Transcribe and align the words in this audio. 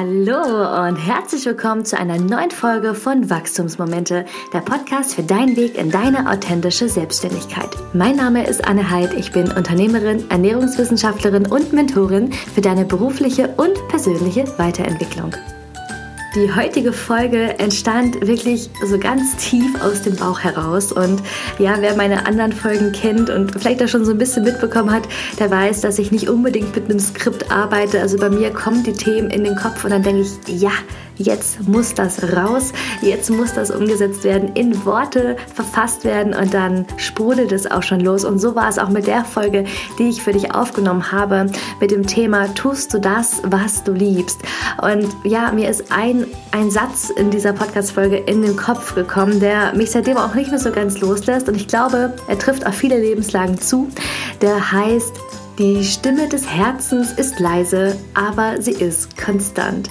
Hallo 0.00 0.86
und 0.86 0.96
herzlich 0.96 1.44
willkommen 1.44 1.84
zu 1.84 1.98
einer 1.98 2.16
neuen 2.16 2.50
Folge 2.50 2.94
von 2.94 3.28
Wachstumsmomente, 3.28 4.24
der 4.50 4.60
Podcast 4.60 5.14
für 5.14 5.22
deinen 5.22 5.58
Weg 5.58 5.76
in 5.76 5.90
deine 5.90 6.30
authentische 6.30 6.88
Selbstständigkeit. 6.88 7.68
Mein 7.92 8.16
Name 8.16 8.46
ist 8.46 8.66
Anne 8.66 8.88
Heid, 8.90 9.12
ich 9.12 9.30
bin 9.30 9.52
Unternehmerin, 9.52 10.24
Ernährungswissenschaftlerin 10.30 11.46
und 11.46 11.74
Mentorin 11.74 12.32
für 12.32 12.62
deine 12.62 12.86
berufliche 12.86 13.48
und 13.58 13.76
persönliche 13.88 14.46
Weiterentwicklung. 14.56 15.34
Die 16.36 16.54
heutige 16.54 16.92
Folge 16.92 17.58
entstand 17.58 18.24
wirklich 18.24 18.70
so 18.86 19.00
ganz 19.00 19.34
tief 19.36 19.82
aus 19.82 20.02
dem 20.02 20.14
Bauch 20.14 20.38
heraus. 20.38 20.92
Und 20.92 21.20
ja, 21.58 21.74
wer 21.80 21.96
meine 21.96 22.24
anderen 22.24 22.52
Folgen 22.52 22.92
kennt 22.92 23.30
und 23.30 23.50
vielleicht 23.50 23.82
auch 23.82 23.88
schon 23.88 24.04
so 24.04 24.12
ein 24.12 24.18
bisschen 24.18 24.44
mitbekommen 24.44 24.92
hat, 24.92 25.02
der 25.40 25.50
weiß, 25.50 25.80
dass 25.80 25.98
ich 25.98 26.12
nicht 26.12 26.28
unbedingt 26.28 26.72
mit 26.76 26.88
einem 26.88 27.00
Skript 27.00 27.50
arbeite. 27.50 28.00
Also 28.00 28.16
bei 28.16 28.30
mir 28.30 28.52
kommen 28.52 28.84
die 28.84 28.92
Themen 28.92 29.28
in 29.30 29.42
den 29.42 29.56
Kopf 29.56 29.82
und 29.82 29.90
dann 29.90 30.04
denke 30.04 30.22
ich, 30.22 30.60
ja, 30.60 30.70
jetzt 31.20 31.68
muss 31.68 31.94
das 31.94 32.34
raus, 32.34 32.72
jetzt 33.02 33.30
muss 33.30 33.52
das 33.52 33.70
umgesetzt 33.70 34.24
werden, 34.24 34.52
in 34.54 34.84
Worte 34.84 35.36
verfasst 35.54 36.04
werden 36.04 36.34
und 36.34 36.54
dann 36.54 36.86
sprudelt 36.96 37.52
es 37.52 37.70
auch 37.70 37.82
schon 37.82 38.00
los. 38.00 38.24
Und 38.24 38.38
so 38.38 38.54
war 38.54 38.68
es 38.68 38.78
auch 38.78 38.88
mit 38.88 39.06
der 39.06 39.24
Folge, 39.24 39.64
die 39.98 40.08
ich 40.08 40.22
für 40.22 40.32
dich 40.32 40.54
aufgenommen 40.54 41.12
habe, 41.12 41.46
mit 41.80 41.90
dem 41.90 42.06
Thema 42.06 42.52
Tust 42.54 42.94
du 42.94 42.98
das, 42.98 43.42
was 43.44 43.84
du 43.84 43.92
liebst? 43.92 44.40
Und 44.82 45.08
ja, 45.24 45.52
mir 45.52 45.68
ist 45.68 45.92
ein, 45.92 46.26
ein 46.52 46.70
Satz 46.70 47.10
in 47.10 47.30
dieser 47.30 47.52
Podcast-Folge 47.52 48.16
in 48.16 48.42
den 48.42 48.56
Kopf 48.56 48.94
gekommen, 48.94 49.40
der 49.40 49.74
mich 49.74 49.90
seitdem 49.90 50.16
auch 50.16 50.34
nicht 50.34 50.50
mehr 50.50 50.58
so 50.58 50.72
ganz 50.72 51.00
loslässt. 51.00 51.48
Und 51.48 51.56
ich 51.56 51.68
glaube, 51.68 52.14
er 52.28 52.38
trifft 52.38 52.66
auf 52.66 52.74
viele 52.74 52.98
Lebenslagen 52.98 53.60
zu. 53.60 53.88
Der 54.40 54.72
heißt, 54.72 55.12
die 55.58 55.84
Stimme 55.84 56.26
des 56.28 56.46
Herzens 56.46 57.12
ist 57.12 57.38
leise, 57.38 57.96
aber 58.14 58.62
sie 58.62 58.72
ist 58.72 59.22
konstant. 59.22 59.90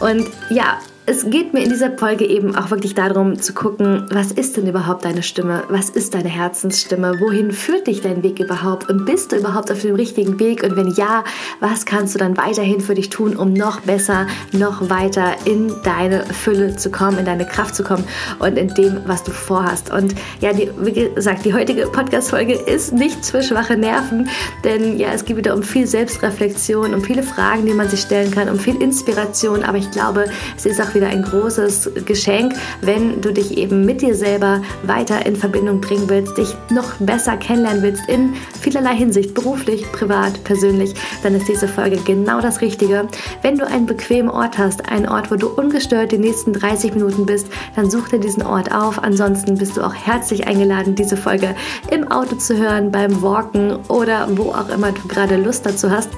Und 0.00 0.30
ja, 0.50 0.78
es 1.06 1.28
geht 1.28 1.52
mir 1.52 1.62
in 1.62 1.68
dieser 1.68 1.98
Folge 1.98 2.24
eben 2.24 2.56
auch 2.56 2.70
wirklich 2.70 2.94
darum 2.94 3.38
zu 3.38 3.52
gucken, 3.52 4.06
was 4.10 4.32
ist 4.32 4.56
denn 4.56 4.66
überhaupt 4.66 5.04
deine 5.04 5.22
Stimme? 5.22 5.64
Was 5.68 5.90
ist 5.90 6.14
deine 6.14 6.30
Herzensstimme? 6.30 7.20
Wohin 7.20 7.52
führt 7.52 7.88
dich 7.88 8.00
dein 8.00 8.22
Weg 8.22 8.40
überhaupt? 8.40 8.88
Und 8.88 9.04
bist 9.04 9.32
du 9.32 9.36
überhaupt 9.36 9.70
auf 9.70 9.82
dem 9.82 9.96
richtigen 9.96 10.40
Weg? 10.40 10.62
Und 10.62 10.76
wenn 10.76 10.88
ja, 10.92 11.22
was 11.60 11.84
kannst 11.84 12.14
du 12.14 12.18
dann 12.18 12.38
weiterhin 12.38 12.80
für 12.80 12.94
dich 12.94 13.10
tun, 13.10 13.36
um 13.36 13.52
noch 13.52 13.80
besser, 13.80 14.26
noch 14.52 14.88
weiter 14.88 15.34
in 15.44 15.74
deine 15.82 16.24
Fülle 16.24 16.76
zu 16.76 16.90
kommen, 16.90 17.18
in 17.18 17.26
deine 17.26 17.44
Kraft 17.44 17.74
zu 17.74 17.84
kommen 17.84 18.04
und 18.38 18.56
in 18.56 18.68
dem, 18.68 19.02
was 19.04 19.22
du 19.24 19.30
vorhast? 19.30 19.92
Und 19.92 20.14
ja, 20.40 20.54
die, 20.54 20.70
wie 20.78 20.92
gesagt, 20.92 21.44
die 21.44 21.52
heutige 21.52 21.86
Podcast-Folge 21.86 22.54
ist 22.54 22.94
nicht 22.94 23.26
für 23.26 23.42
schwache 23.42 23.76
Nerven, 23.76 24.30
denn 24.64 24.98
ja, 24.98 25.08
es 25.12 25.26
geht 25.26 25.36
wieder 25.36 25.54
um 25.54 25.62
viel 25.62 25.86
Selbstreflexion, 25.86 26.94
um 26.94 27.02
viele 27.02 27.22
Fragen, 27.22 27.66
die 27.66 27.74
man 27.74 27.90
sich 27.90 28.00
stellen 28.00 28.30
kann, 28.30 28.48
um 28.48 28.58
viel 28.58 28.80
Inspiration. 28.80 29.64
Aber 29.64 29.76
ich 29.76 29.90
glaube, 29.90 30.24
es 30.56 30.64
ist 30.64 30.80
auch 30.80 30.93
wieder 30.94 31.08
ein 31.08 31.22
großes 31.22 31.90
Geschenk, 32.04 32.54
wenn 32.80 33.20
du 33.20 33.32
dich 33.32 33.56
eben 33.56 33.84
mit 33.84 34.02
dir 34.02 34.14
selber 34.14 34.62
weiter 34.82 35.24
in 35.26 35.36
Verbindung 35.36 35.80
bringen 35.80 36.08
willst, 36.08 36.36
dich 36.36 36.54
noch 36.70 36.94
besser 37.00 37.36
kennenlernen 37.36 37.82
willst 37.82 38.08
in 38.08 38.34
vielerlei 38.60 38.94
Hinsicht, 38.94 39.34
beruflich, 39.34 39.90
privat, 39.92 40.42
persönlich, 40.44 40.94
dann 41.22 41.34
ist 41.34 41.48
diese 41.48 41.68
Folge 41.68 41.98
genau 42.04 42.40
das 42.40 42.60
Richtige. 42.60 43.08
Wenn 43.42 43.58
du 43.58 43.66
einen 43.66 43.86
bequemen 43.86 44.30
Ort 44.30 44.58
hast, 44.58 44.88
einen 44.88 45.08
Ort, 45.08 45.30
wo 45.30 45.36
du 45.36 45.48
ungestört 45.48 46.12
die 46.12 46.18
nächsten 46.18 46.52
30 46.52 46.94
Minuten 46.94 47.26
bist, 47.26 47.48
dann 47.76 47.90
such 47.90 48.08
dir 48.08 48.18
diesen 48.18 48.42
Ort 48.42 48.72
auf. 48.72 49.02
Ansonsten 49.02 49.56
bist 49.56 49.76
du 49.76 49.82
auch 49.82 49.94
herzlich 49.94 50.46
eingeladen, 50.46 50.94
diese 50.94 51.16
Folge 51.16 51.54
im 51.90 52.10
Auto 52.10 52.36
zu 52.36 52.56
hören, 52.56 52.90
beim 52.90 53.22
Walken 53.22 53.76
oder 53.88 54.28
wo 54.30 54.50
auch 54.50 54.68
immer 54.68 54.92
du 54.92 55.06
gerade 55.08 55.36
Lust 55.36 55.66
dazu 55.66 55.90
hast. 55.90 56.10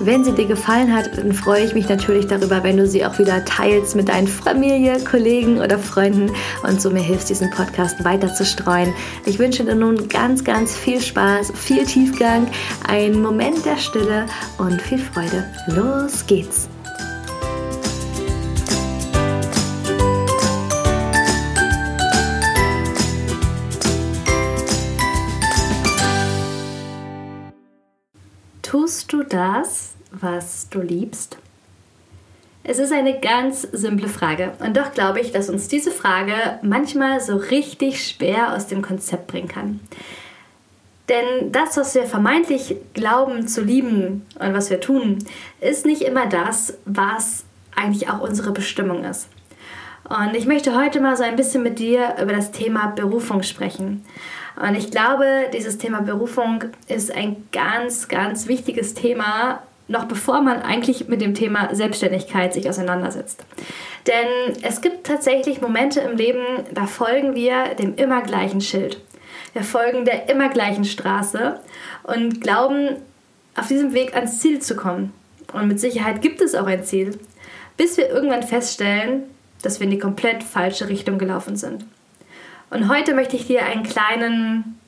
Wenn 0.00 0.24
sie 0.24 0.32
dir 0.32 0.46
gefallen 0.46 0.92
hat, 0.92 1.16
dann 1.16 1.32
freue 1.32 1.64
ich 1.64 1.74
mich 1.74 1.88
natürlich 1.88 2.26
darüber, 2.26 2.64
wenn 2.64 2.76
du 2.76 2.86
sie 2.86 3.04
auch 3.04 3.18
wieder 3.18 3.44
teilst 3.44 3.94
mit 3.94 4.08
deinen 4.08 4.26
Familie, 4.26 4.98
Kollegen 4.98 5.60
oder 5.60 5.78
Freunden 5.78 6.32
und 6.62 6.80
so 6.80 6.90
mir 6.90 7.02
hilfst, 7.02 7.30
diesen 7.30 7.50
Podcast 7.50 8.04
weiter 8.04 8.34
zu 8.34 8.44
streuen. 8.44 8.92
Ich 9.24 9.38
wünsche 9.38 9.64
dir 9.64 9.76
nun 9.76 10.08
ganz, 10.08 10.42
ganz 10.42 10.76
viel 10.76 11.00
Spaß, 11.00 11.52
viel 11.54 11.84
Tiefgang, 11.86 12.48
einen 12.88 13.22
Moment 13.22 13.64
der 13.64 13.76
Stille 13.76 14.26
und 14.58 14.82
viel 14.82 14.98
Freude. 14.98 15.44
Los 15.68 16.26
geht's! 16.26 16.68
Das, 29.34 29.94
was 30.12 30.68
du 30.70 30.80
liebst? 30.80 31.38
Es 32.62 32.78
ist 32.78 32.92
eine 32.92 33.20
ganz 33.20 33.62
simple 33.62 34.08
Frage 34.08 34.52
und 34.60 34.76
doch 34.76 34.92
glaube 34.92 35.20
ich, 35.20 35.32
dass 35.32 35.50
uns 35.50 35.68
diese 35.68 35.90
Frage 35.90 36.60
manchmal 36.62 37.20
so 37.20 37.36
richtig 37.36 38.06
schwer 38.06 38.54
aus 38.54 38.68
dem 38.68 38.80
Konzept 38.80 39.26
bringen 39.26 39.48
kann. 39.48 39.80
Denn 41.10 41.52
das, 41.52 41.76
was 41.76 41.94
wir 41.94 42.04
vermeintlich 42.04 42.76
glauben 42.94 43.46
zu 43.46 43.62
lieben 43.62 44.24
und 44.38 44.54
was 44.54 44.70
wir 44.70 44.80
tun, 44.80 45.18
ist 45.60 45.84
nicht 45.84 46.00
immer 46.02 46.26
das, 46.26 46.78
was 46.86 47.44
eigentlich 47.76 48.08
auch 48.08 48.20
unsere 48.20 48.52
Bestimmung 48.52 49.04
ist. 49.04 49.28
Und 50.08 50.34
ich 50.34 50.46
möchte 50.46 50.76
heute 50.76 51.00
mal 51.00 51.16
so 51.16 51.24
ein 51.24 51.36
bisschen 51.36 51.62
mit 51.62 51.78
dir 51.78 52.14
über 52.22 52.32
das 52.32 52.52
Thema 52.52 52.86
Berufung 52.88 53.42
sprechen. 53.42 54.04
Und 54.56 54.74
ich 54.76 54.90
glaube, 54.90 55.46
dieses 55.52 55.78
Thema 55.78 56.00
Berufung 56.00 56.64
ist 56.86 57.14
ein 57.14 57.48
ganz, 57.52 58.08
ganz 58.08 58.46
wichtiges 58.46 58.94
Thema, 58.94 59.62
noch 59.88 60.04
bevor 60.04 60.40
man 60.40 60.62
eigentlich 60.62 61.08
mit 61.08 61.20
dem 61.20 61.34
Thema 61.34 61.74
Selbstständigkeit 61.74 62.54
sich 62.54 62.68
auseinandersetzt. 62.68 63.44
Denn 64.06 64.54
es 64.62 64.80
gibt 64.80 65.06
tatsächlich 65.06 65.60
Momente 65.60 66.00
im 66.00 66.16
Leben, 66.16 66.44
da 66.72 66.86
folgen 66.86 67.34
wir 67.34 67.74
dem 67.74 67.96
immer 67.96 68.22
gleichen 68.22 68.60
Schild. 68.60 69.00
Wir 69.52 69.62
folgen 69.62 70.04
der 70.04 70.28
immer 70.28 70.48
gleichen 70.48 70.84
Straße 70.84 71.60
und 72.04 72.40
glauben, 72.40 72.96
auf 73.56 73.68
diesem 73.68 73.92
Weg 73.94 74.14
ans 74.14 74.40
Ziel 74.40 74.60
zu 74.60 74.74
kommen. 74.74 75.12
Und 75.52 75.68
mit 75.68 75.78
Sicherheit 75.78 76.22
gibt 76.22 76.40
es 76.40 76.54
auch 76.54 76.66
ein 76.66 76.84
Ziel, 76.84 77.18
bis 77.76 77.96
wir 77.96 78.08
irgendwann 78.08 78.42
feststellen, 78.42 79.24
dass 79.62 79.78
wir 79.80 79.84
in 79.84 79.92
die 79.92 79.98
komplett 79.98 80.42
falsche 80.42 80.88
Richtung 80.88 81.18
gelaufen 81.18 81.56
sind. 81.56 81.84
Und 82.74 82.88
heute 82.88 83.14
möchte 83.14 83.36
ich 83.36 83.46
dir 83.46 83.64
einen 83.64 83.84
kleinen, 83.84 84.80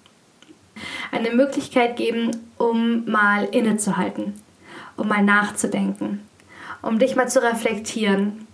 eine 1.12 1.30
Möglichkeit 1.30 1.94
geben, 1.94 2.32
um 2.58 3.08
mal 3.08 3.44
innezuhalten, 3.44 4.34
um 4.96 5.06
mal 5.06 5.22
nachzudenken, 5.22 6.26
um 6.82 6.98
dich 6.98 7.14
mal 7.14 7.28
zu 7.28 7.40
reflektieren, 7.40 8.48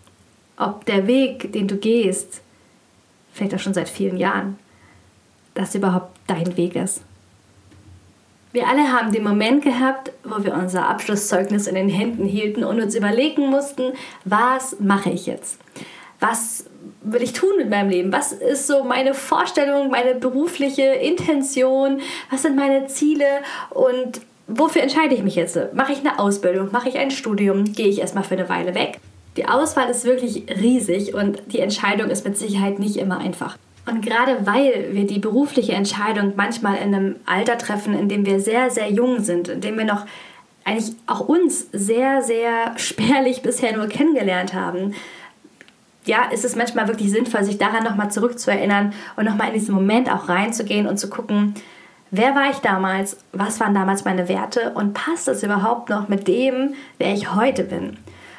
ob 0.59 0.85
der 0.85 1.07
Weg, 1.07 1.51
den 1.51 1.67
du 1.67 1.77
gehst, 1.77 2.43
vielleicht 3.33 3.55
auch 3.55 3.59
schon 3.59 3.73
seit 3.73 3.89
vielen 3.89 4.19
Jahren, 4.19 4.59
das 5.55 5.75
überhaupt 5.75 6.15
dein 6.27 6.59
Weg 6.59 6.77
ist. 6.77 7.01
Wir 8.53 8.69
alle 8.69 8.93
haben 8.93 9.13
den 9.13 9.25
Moment 9.25 9.65
gehabt, 9.65 10.13
wo 10.25 10.45
wir 10.45 10.53
unser 10.53 10.91
Abschlusszeugnis 10.91 11.67
in 11.67 11.75
den 11.75 11.89
Händen 11.89 12.27
hielten 12.27 12.65
und 12.65 12.83
uns 12.83 12.95
überlegen 12.95 13.49
mussten, 13.49 13.95
was 14.27 14.79
mache 14.79 15.09
ich 15.09 15.25
jetzt? 15.25 15.59
Was 16.21 16.67
will 17.05 17.23
ich 17.23 17.33
tun 17.33 17.51
mit 17.57 17.71
meinem 17.71 17.91
Leben? 17.91 18.13
Was 18.13 18.33
ist 18.33 18.67
so 18.67 18.85
meine 18.85 19.15
Vorstellung, 19.15 19.91
meine 19.91 20.15
berufliche 20.15 20.83
Intention? 20.83 22.01
Was 22.31 22.43
sind 22.43 22.57
meine 22.57 22.87
Ziele? 22.87 23.27
Und 23.71 24.21
wofür 24.47 24.83
entscheide 24.83 25.15
ich 25.15 25.23
mich 25.23 25.35
jetzt? 25.35 25.59
Mache 25.75 25.93
ich 25.93 26.01
eine 26.01 26.19
Ausbildung? 26.19 26.71
Mache 26.73 26.89
ich 26.89 26.99
ein 26.99 27.11
Studium? 27.11 27.73
Gehe 27.73 27.89
ich 27.89 28.01
erstmal 28.01 28.25
für 28.25 28.35
eine 28.35 28.49
Weile 28.49 28.75
weg? 28.75 28.99
Die 29.37 29.47
Auswahl 29.47 29.89
ist 29.89 30.05
wirklich 30.05 30.45
riesig 30.61 31.15
und 31.15 31.43
die 31.47 31.61
Entscheidung 31.61 32.11
ist 32.11 32.25
mit 32.25 32.37
Sicherheit 32.37 32.79
nicht 32.79 32.97
immer 32.97 33.19
einfach. 33.19 33.57
Und 33.87 34.05
gerade 34.05 34.47
weil 34.47 34.91
wir 34.93 35.07
die 35.07 35.19
berufliche 35.19 35.73
Entscheidung 35.73 36.35
manchmal 36.37 36.77
in 36.77 36.95
einem 36.95 37.17
Alter 37.27 37.59
treffen, 37.59 37.99
in 37.99 38.09
dem 38.09 38.27
wir 38.27 38.41
sehr, 38.41 38.71
sehr 38.71 38.91
jung 38.91 39.21
sind, 39.21 39.49
in 39.49 39.61
dem 39.61 39.77
wir 39.77 39.85
noch 39.85 40.07
eigentlich 40.65 40.95
auch 41.07 41.21
uns 41.21 41.67
sehr, 41.73 42.23
sehr 42.23 42.75
spärlich 42.77 43.43
bisher 43.43 43.77
nur 43.77 43.89
kennengelernt 43.89 44.55
haben, 44.55 44.95
ja, 46.05 46.25
ist 46.33 46.45
es 46.45 46.57
manchmal 46.57 46.89
wirklich 46.89 47.11
sinnvoll, 47.11 47.45
sich 47.45 47.59
daran 47.59 47.85
nochmal 47.85 48.11
zurückzuerinnern 48.11 48.93
und 49.17 49.25
nochmal 49.25 49.49
in 49.49 49.55
diesen 49.55 49.75
Moment 49.75 50.11
auch 50.11 50.29
reinzugehen 50.29 50.87
und 50.87 50.99
zu 50.99 51.09
gucken, 51.09 51.55
wer 52.11 52.35
war 52.35 52.51
ich 52.51 52.59
damals, 52.59 53.19
was 53.33 53.61
waren 53.61 53.75
damals 53.75 54.05
meine 54.05 54.29
Werte 54.29 54.73
und 54.75 54.95
passt 54.95 55.29
das 55.29 55.43
überhaupt 55.43 55.89
noch 55.89 56.09
mit 56.09 56.29
dem, 56.29 56.75
wer 56.99 57.13
ich 57.13 57.35
heute 57.35 57.65
bin. 57.65 57.99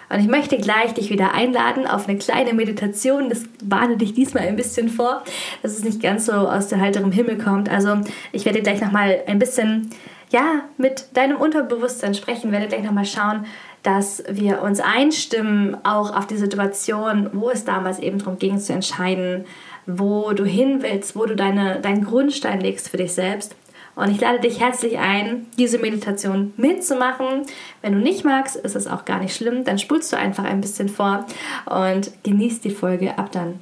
Und 0.10 0.20
ich 0.20 0.28
möchte 0.28 0.58
gleich 0.58 0.94
dich 0.94 1.10
wieder 1.10 1.34
einladen 1.34 1.88
auf 1.88 2.08
eine 2.08 2.20
kleine 2.20 2.54
Meditation. 2.54 3.30
Das 3.30 3.46
warne 3.64 3.98
dich 3.98 4.14
diesmal 4.14 4.48
ein 4.48 4.56
bisschen 4.56 4.90
vor, 4.90 5.24
dass 5.64 5.72
es 5.72 5.84
nicht 5.84 6.04
ganz 6.04 6.28
so 6.28 6.34
aus 6.34 6.68
der 6.68 6.80
heiterem 6.80 7.12
Himmel 7.12 7.40
kommt. 7.40 7.68
Also 7.68 8.00
ich 8.32 8.46
werde 8.46 8.62
gleich 8.62 8.80
nochmal 8.80 9.24
ein 9.26 9.40
bisschen 9.40 9.90
ja, 10.30 10.62
mit 10.78 11.16
deinem 11.18 11.38
Unterbewusstsein 11.38 12.14
sprechen, 12.14 12.52
werde 12.52 12.68
gleich 12.68 12.84
nochmal 12.84 13.06
schauen, 13.06 13.46
dass 13.84 14.24
wir 14.30 14.62
uns 14.62 14.80
einstimmen 14.80 15.78
auch 15.84 16.16
auf 16.16 16.26
die 16.26 16.38
Situation, 16.38 17.30
wo 17.34 17.50
es 17.50 17.66
damals 17.66 18.00
eben 18.00 18.18
darum 18.18 18.40
ging 18.40 18.58
zu 18.58 18.74
entscheiden, 18.74 19.46
wo 19.86 20.32
du 20.32 20.46
hin 20.46 20.82
willst, 20.82 21.16
wo 21.16 21.26
du 21.26 21.36
deine, 21.36 21.82
deinen 21.82 22.06
Grundstein 22.06 22.62
legst 22.62 22.90
für 22.90 22.98
dich 22.98 23.14
selbst 23.14 23.56
Und 23.96 24.10
ich 24.10 24.20
lade 24.22 24.40
dich 24.40 24.60
herzlich 24.60 24.98
ein, 24.98 25.46
diese 25.58 25.78
Meditation 25.78 26.54
mitzumachen. 26.58 27.44
Wenn 27.82 27.94
du 27.94 28.00
nicht 28.00 28.24
magst, 28.24 28.56
ist 28.56 28.76
es 28.76 28.88
auch 28.88 29.06
gar 29.06 29.20
nicht 29.20 29.36
schlimm. 29.36 29.66
Dann 29.66 29.78
spulst 29.78 30.12
du 30.14 30.18
einfach 30.18 30.46
ein 30.46 30.62
bisschen 30.62 30.90
vor 30.90 31.26
und 31.66 32.12
genießt 32.24 32.64
die 32.64 32.72
Folge 32.72 33.18
ab 33.18 33.32
dann. 33.34 33.60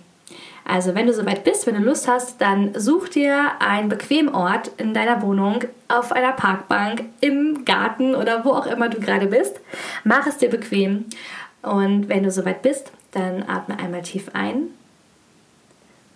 Also, 0.71 0.95
wenn 0.95 1.06
du 1.06 1.13
soweit 1.13 1.44
bist, 1.44 1.68
wenn 1.68 1.75
du 1.75 1.81
Lust 1.81 2.07
hast, 2.07 2.39
dann 2.39 2.73
such 2.79 3.09
dir 3.09 3.59
einen 3.59 3.89
bequemen 3.89 4.33
Ort 4.33 4.71
in 4.77 4.94
deiner 4.94 5.21
Wohnung, 5.21 5.65
auf 5.89 6.13
einer 6.13 6.31
Parkbank, 6.31 7.09
im 7.19 7.65
Garten 7.65 8.15
oder 8.15 8.45
wo 8.45 8.51
auch 8.51 8.68
immer 8.68 8.88
du 8.88 9.01
gerade 9.01 9.27
bist. 9.27 9.59
Mach 10.06 10.25
es 10.27 10.38
dir 10.38 10.50
bequem. 10.50 11.07
Und 11.62 12.07
wenn 12.07 12.23
du 12.23 12.31
soweit 12.31 12.62
bist, 12.62 12.94
dann 13.12 13.44
atme 13.44 13.79
einmal 13.79 14.03
tief 14.03 14.29
ein 14.31 14.69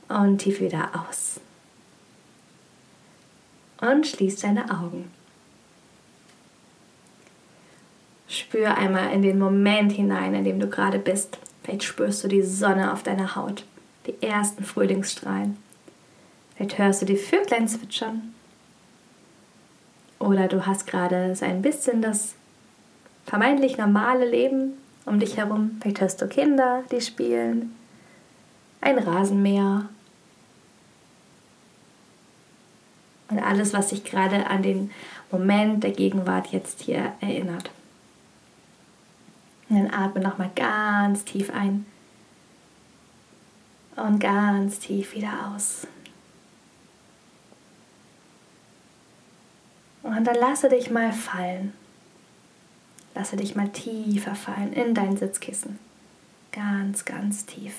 und 0.08 0.38
tief 0.38 0.62
wieder 0.62 0.92
aus. 1.10 1.42
Und 3.82 4.08
schließ 4.08 4.40
deine 4.40 4.72
Augen. 4.72 5.12
Spür 8.30 8.78
einmal 8.78 9.12
in 9.12 9.22
den 9.22 9.38
Moment 9.38 9.92
hinein, 9.92 10.34
in 10.34 10.46
dem 10.46 10.62
du 10.62 10.70
gerade 10.70 10.98
bist. 10.98 11.40
Vielleicht 11.62 11.84
spürst 11.84 12.24
du 12.24 12.30
die 12.30 12.42
Sonne 12.42 12.94
auf 12.94 13.04
deiner 13.04 13.36
Haut 13.36 13.66
die 14.08 14.22
ersten 14.22 14.64
Frühlingsstrahlen. 14.64 15.58
Vielleicht 16.56 16.78
hörst 16.78 17.02
du 17.02 17.06
die 17.06 17.18
Vöglein 17.18 17.68
zwitschern. 17.68 18.34
Oder 20.20 20.48
du 20.48 20.66
hast 20.66 20.88
gerade 20.88 21.36
so 21.36 21.46
ein 21.46 21.62
bisschen 21.62 22.02
das 22.02 22.36
vermeintlich 23.26 23.78
normale 23.78 24.30
Leben 24.30 24.74
um 25.06 25.20
dich 25.20 25.38
herum. 25.38 25.78
Vielleicht 25.82 26.02
hörst 26.02 26.22
du 26.22 26.28
Kinder, 26.28 26.84
die 26.92 27.02
spielen, 27.02 27.76
ein 28.82 28.98
Rasenmäher. 28.98 29.90
Und 33.30 33.40
alles, 33.40 33.74
was 33.74 33.90
dich 33.90 34.04
gerade 34.04 34.48
an 34.48 34.62
den 34.64 34.92
Moment 35.32 35.84
der 35.84 35.92
Gegenwart 35.92 36.48
jetzt 36.48 36.82
hier 36.82 37.14
erinnert. 37.20 37.72
Und 39.70 39.78
dann 39.78 39.94
atme 39.94 40.22
nochmal 40.22 40.52
ganz 40.56 41.26
tief 41.26 41.52
ein 41.54 41.86
und 43.96 44.20
ganz 44.20 44.80
tief 44.80 45.16
wieder 45.16 45.54
aus. 45.54 45.88
Und 50.04 50.26
dann 50.26 50.36
lasse 50.36 50.70
dich 50.70 50.92
mal 50.92 51.12
fallen. 51.12 51.74
Lasse 53.16 53.38
dich 53.38 53.56
mal 53.56 53.70
tiefer 53.70 54.36
fallen 54.36 54.74
in 54.74 54.94
dein 54.94 55.18
Sitzkissen. 55.18 55.80
Ganz, 56.52 57.06
ganz 57.06 57.46
tief. 57.46 57.74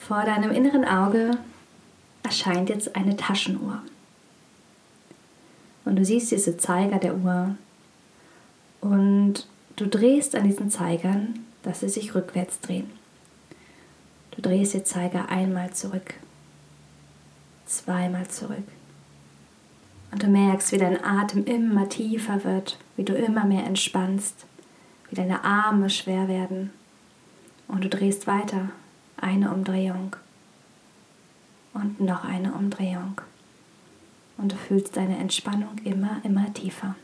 Vor 0.00 0.24
deinem 0.24 0.50
inneren 0.50 0.84
Auge 0.84 1.38
erscheint 2.22 2.68
jetzt 2.68 2.96
eine 2.96 3.16
Taschenuhr. 3.16 3.80
Und 5.84 5.96
du 5.96 6.04
siehst 6.04 6.30
diese 6.32 6.56
Zeiger 6.56 6.98
der 6.98 7.16
Uhr 7.16 7.56
und 8.80 9.46
du 9.76 9.86
drehst 9.86 10.34
an 10.34 10.44
diesen 10.44 10.70
Zeigern, 10.70 11.44
dass 11.62 11.80
sie 11.80 11.88
sich 11.88 12.14
rückwärts 12.14 12.60
drehen. 12.60 12.90
Du 14.32 14.40
drehst 14.40 14.72
den 14.72 14.84
Zeiger 14.84 15.28
einmal 15.28 15.72
zurück, 15.72 16.14
zweimal 17.66 18.28
zurück. 18.28 18.64
Und 20.10 20.22
du 20.22 20.26
merkst, 20.26 20.72
wie 20.72 20.78
dein 20.78 21.02
Atem 21.04 21.44
immer 21.44 21.88
tiefer 21.88 22.42
wird, 22.44 22.78
wie 22.96 23.04
du 23.04 23.14
immer 23.14 23.44
mehr 23.44 23.64
entspannst, 23.64 24.46
wie 25.08 25.16
deine 25.16 25.44
Arme 25.44 25.90
schwer 25.90 26.28
werden. 26.28 26.70
Und 27.68 27.84
du 27.84 27.88
drehst 27.88 28.26
weiter, 28.26 28.70
eine 29.18 29.52
Umdrehung 29.52 30.16
und 31.74 32.00
noch 32.00 32.24
eine 32.24 32.52
Umdrehung. 32.52 33.20
Und 34.38 34.52
du 34.52 34.56
fühlst 34.56 34.96
deine 34.96 35.18
Entspannung 35.18 35.78
immer, 35.84 36.20
immer 36.24 36.52
tiefer. 36.54 36.94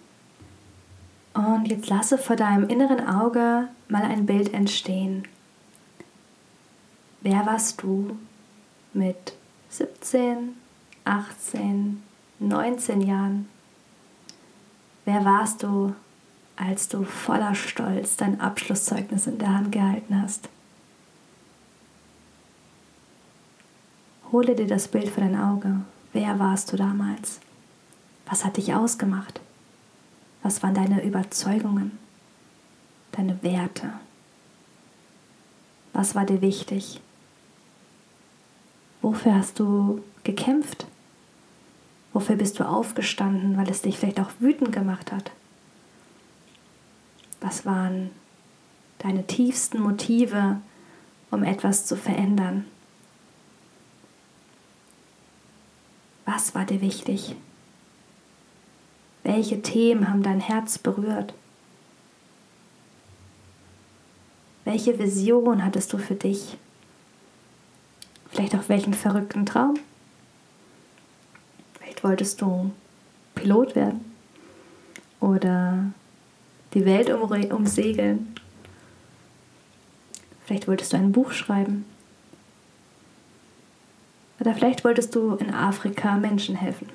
Und 1.34 1.68
jetzt 1.68 1.88
lasse 1.88 2.18
vor 2.18 2.36
deinem 2.36 2.68
inneren 2.68 3.06
Auge 3.06 3.68
mal 3.88 4.02
ein 4.02 4.26
Bild 4.26 4.52
entstehen 4.52 5.24
Wer 7.20 7.44
warst 7.46 7.82
du 7.82 8.16
mit 8.92 9.34
17, 9.70 10.54
18, 11.04 12.02
19 12.38 13.00
Jahren? 13.00 13.48
Wer 15.04 15.24
warst 15.24 15.64
du, 15.64 15.94
als 16.56 16.88
du 16.88 17.02
voller 17.02 17.54
Stolz 17.56 18.16
dein 18.16 18.40
Abschlusszeugnis 18.40 19.26
in 19.26 19.38
der 19.38 19.52
Hand 19.52 19.72
gehalten 19.72 20.20
hast? 20.20 20.48
Hole 24.30 24.54
dir 24.54 24.66
das 24.66 24.86
Bild 24.86 25.08
vor 25.08 25.24
dein 25.24 25.40
Auge. 25.40 25.80
Wer 26.12 26.38
warst 26.38 26.72
du 26.72 26.76
damals? 26.76 27.40
Was 28.26 28.44
hat 28.44 28.58
dich 28.58 28.74
ausgemacht? 28.74 29.40
Was 30.42 30.62
waren 30.62 30.74
deine 30.74 31.02
Überzeugungen? 31.02 31.98
Deine 33.12 33.42
Werte? 33.42 33.94
Was 35.92 36.14
war 36.14 36.24
dir 36.24 36.40
wichtig? 36.42 37.00
Wofür 39.02 39.34
hast 39.34 39.58
du 39.58 40.02
gekämpft? 40.24 40.86
Wofür 42.12 42.36
bist 42.36 42.58
du 42.58 42.64
aufgestanden, 42.64 43.56
weil 43.56 43.70
es 43.70 43.82
dich 43.82 43.98
vielleicht 43.98 44.20
auch 44.20 44.30
wütend 44.40 44.72
gemacht 44.72 45.12
hat? 45.12 45.30
Was 47.40 47.64
waren 47.64 48.10
deine 48.98 49.26
tiefsten 49.26 49.80
Motive, 49.80 50.60
um 51.30 51.44
etwas 51.44 51.86
zu 51.86 51.96
verändern? 51.96 52.64
Was 56.24 56.54
war 56.54 56.64
dir 56.64 56.80
wichtig? 56.80 57.36
Welche 59.22 59.62
Themen 59.62 60.08
haben 60.08 60.22
dein 60.22 60.40
Herz 60.40 60.78
berührt? 60.78 61.34
Welche 64.64 64.98
Vision 64.98 65.64
hattest 65.64 65.92
du 65.92 65.98
für 65.98 66.14
dich? 66.14 66.58
Vielleicht 68.38 68.54
auch 68.54 68.68
welchen 68.68 68.94
verrückten 68.94 69.46
Traum. 69.46 69.80
Vielleicht 71.74 72.04
wolltest 72.04 72.40
du 72.40 72.70
Pilot 73.34 73.74
werden 73.74 74.14
oder 75.18 75.86
die 76.72 76.84
Welt 76.84 77.10
umsegeln. 77.52 78.32
Vielleicht 80.44 80.68
wolltest 80.68 80.92
du 80.92 80.98
ein 80.98 81.10
Buch 81.10 81.32
schreiben. 81.32 81.84
Oder 84.38 84.54
vielleicht 84.54 84.84
wolltest 84.84 85.16
du 85.16 85.34
in 85.34 85.52
Afrika 85.52 86.14
Menschen 86.14 86.54
helfen. 86.54 86.88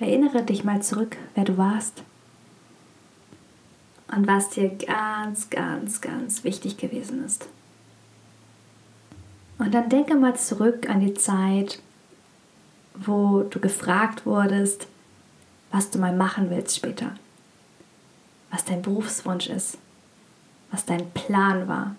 Erinnere 0.00 0.42
dich 0.42 0.64
mal 0.64 0.82
zurück, 0.82 1.16
wer 1.34 1.44
du 1.44 1.56
warst 1.56 2.02
und 4.12 4.26
was 4.26 4.50
dir 4.50 4.70
ganz, 4.70 5.50
ganz, 5.50 6.00
ganz 6.00 6.44
wichtig 6.44 6.76
gewesen 6.76 7.24
ist. 7.24 7.46
Und 9.58 9.72
dann 9.72 9.88
denke 9.88 10.16
mal 10.16 10.36
zurück 10.36 10.88
an 10.88 11.00
die 11.00 11.14
Zeit, 11.14 11.80
wo 12.94 13.42
du 13.42 13.60
gefragt 13.60 14.26
wurdest, 14.26 14.86
was 15.70 15.90
du 15.90 15.98
mal 15.98 16.16
machen 16.16 16.50
willst 16.50 16.76
später, 16.76 17.14
was 18.50 18.64
dein 18.64 18.82
Berufswunsch 18.82 19.48
ist, 19.48 19.78
was 20.70 20.86
dein 20.86 21.10
Plan 21.10 21.68
war. 21.68 21.94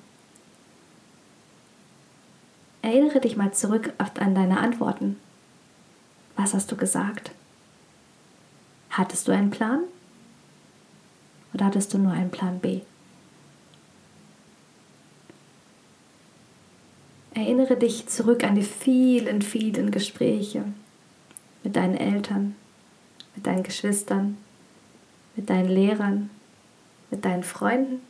Erinnere 2.81 3.21
dich 3.21 3.37
mal 3.37 3.53
zurück 3.53 3.93
an 3.99 4.35
deine 4.35 4.59
Antworten. 4.59 5.17
Was 6.35 6.53
hast 6.53 6.71
du 6.71 6.75
gesagt? 6.75 7.31
Hattest 8.89 9.27
du 9.27 9.31
einen 9.31 9.51
Plan? 9.51 9.81
Oder 11.53 11.65
hattest 11.65 11.93
du 11.93 11.97
nur 11.97 12.11
einen 12.11 12.31
Plan 12.31 12.59
B? 12.59 12.81
Erinnere 17.33 17.77
dich 17.77 18.07
zurück 18.07 18.43
an 18.43 18.55
die 18.55 18.63
vielen, 18.63 19.41
vielen 19.41 19.91
Gespräche 19.91 20.65
mit 21.63 21.75
deinen 21.75 21.95
Eltern, 21.95 22.55
mit 23.35 23.47
deinen 23.47 23.63
Geschwistern, 23.63 24.37
mit 25.35 25.49
deinen 25.49 25.69
Lehrern, 25.69 26.29
mit 27.09 27.23
deinen 27.23 27.43
Freunden 27.43 28.01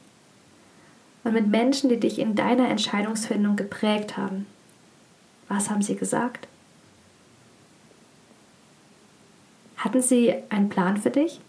und 1.24 1.34
mit 1.34 1.48
Menschen, 1.48 1.90
die 1.90 2.00
dich 2.00 2.20
in 2.20 2.36
deiner 2.36 2.70
Entscheidungsfindung 2.70 3.56
geprägt 3.56 4.18
haben. 4.18 4.48
Was 5.48 5.70
haben 5.70 5.82
sie 5.82 5.96
gesagt? 5.96 6.48
Hatten 9.78 10.02
sie 10.02 10.34
einen 10.50 10.70
Plan 10.70 10.98
für 10.98 11.10
dich? 11.10 11.42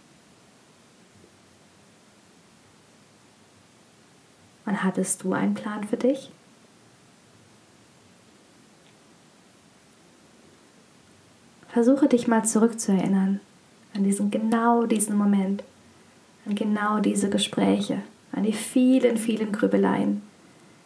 Hattest 4.82 5.22
du 5.22 5.32
einen 5.32 5.54
Plan 5.54 5.84
für 5.84 5.96
dich? 5.96 6.30
Versuche 11.68 12.08
dich 12.08 12.28
mal 12.28 12.44
zurückzuerinnern 12.44 13.40
an 13.94 14.04
diesen 14.04 14.30
genau 14.30 14.86
diesen 14.86 15.16
Moment, 15.16 15.62
an 16.46 16.54
genau 16.54 17.00
diese 17.00 17.30
Gespräche, 17.30 18.02
an 18.32 18.42
die 18.42 18.52
vielen, 18.52 19.16
vielen 19.16 19.52
Grübeleien, 19.52 20.22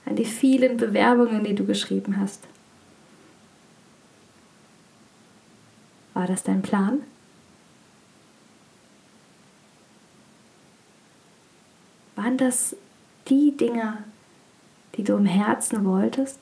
an 0.05 0.17
die 0.17 0.25
vielen 0.25 0.76
Bewerbungen, 0.76 1.45
die 1.45 1.55
du 1.55 1.65
geschrieben 1.65 2.19
hast? 2.21 2.45
War 6.15 6.26
das 6.26 6.43
dein 6.43 6.62
Plan? 6.62 7.03
Waren 12.15 12.38
das 12.38 12.75
die 13.28 13.56
Dinge, 13.56 13.99
die 14.97 15.04
du 15.04 15.16
im 15.16 15.26
Herzen 15.26 15.85
wolltest? 15.85 16.38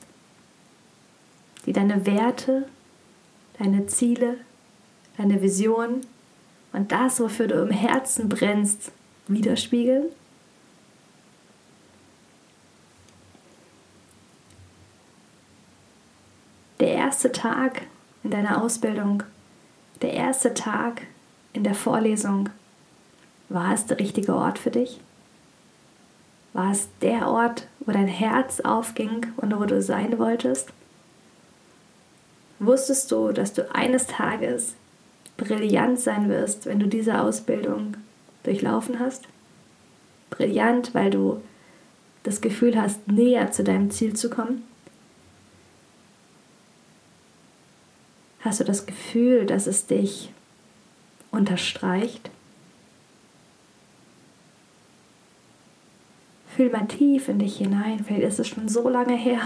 Die 1.65 1.73
deine 1.73 2.05
Werte, 2.05 2.67
deine 3.57 3.87
Ziele, 3.87 4.37
deine 5.17 5.41
Vision 5.41 6.01
und 6.73 6.91
das, 6.91 7.19
wofür 7.19 7.47
du 7.47 7.61
im 7.61 7.71
Herzen 7.71 8.29
brennst, 8.29 8.91
widerspiegeln? 9.27 10.05
Der 16.79 16.93
erste 16.93 17.31
Tag 17.31 17.83
in 18.23 18.31
deiner 18.31 18.61
Ausbildung, 18.61 19.23
der 20.01 20.13
erste 20.13 20.53
Tag 20.53 21.03
in 21.53 21.63
der 21.63 21.73
Vorlesung, 21.73 22.49
war 23.47 23.73
es 23.73 23.85
der 23.85 23.99
richtige 23.99 24.35
Ort 24.35 24.59
für 24.59 24.71
dich? 24.71 24.99
War 26.55 26.71
es 26.71 26.87
der 27.01 27.27
Ort, 27.27 27.67
wo 27.81 27.91
dein 27.91 28.07
Herz 28.07 28.61
aufging 28.61 29.25
und 29.35 29.59
wo 29.59 29.65
du 29.65 29.81
sein 29.81 30.17
wolltest? 30.17 30.69
Wusstest 32.59 33.11
du, 33.11 33.33
dass 33.33 33.51
du 33.51 33.69
eines 33.75 34.07
Tages 34.07 34.75
brillant 35.35 35.99
sein 35.99 36.29
wirst, 36.29 36.65
wenn 36.65 36.79
du 36.79 36.87
diese 36.87 37.19
Ausbildung 37.19 37.97
durchlaufen 38.43 38.99
hast? 38.99 39.25
Brillant, 40.29 40.95
weil 40.95 41.09
du 41.09 41.41
das 42.23 42.39
Gefühl 42.39 42.81
hast, 42.81 43.05
näher 43.05 43.51
zu 43.51 43.65
deinem 43.65 43.91
Ziel 43.91 44.15
zu 44.15 44.29
kommen? 44.29 44.63
Hast 48.39 48.61
du 48.61 48.63
das 48.63 48.85
Gefühl, 48.85 49.45
dass 49.45 49.67
es 49.67 49.87
dich 49.87 50.31
unterstreicht? 51.31 52.29
Fühl 56.55 56.69
mal 56.69 56.87
tief 56.87 57.27
in 57.27 57.39
dich 57.39 57.57
hinein, 57.57 58.01
vielleicht 58.05 58.23
ist 58.23 58.39
es 58.39 58.47
schon 58.47 58.69
so 58.69 58.87
lange 58.87 59.17
her. 59.17 59.41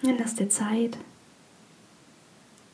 Dann 0.00 0.16
lass 0.16 0.36
dir 0.36 0.48
Zeit. 0.48 0.96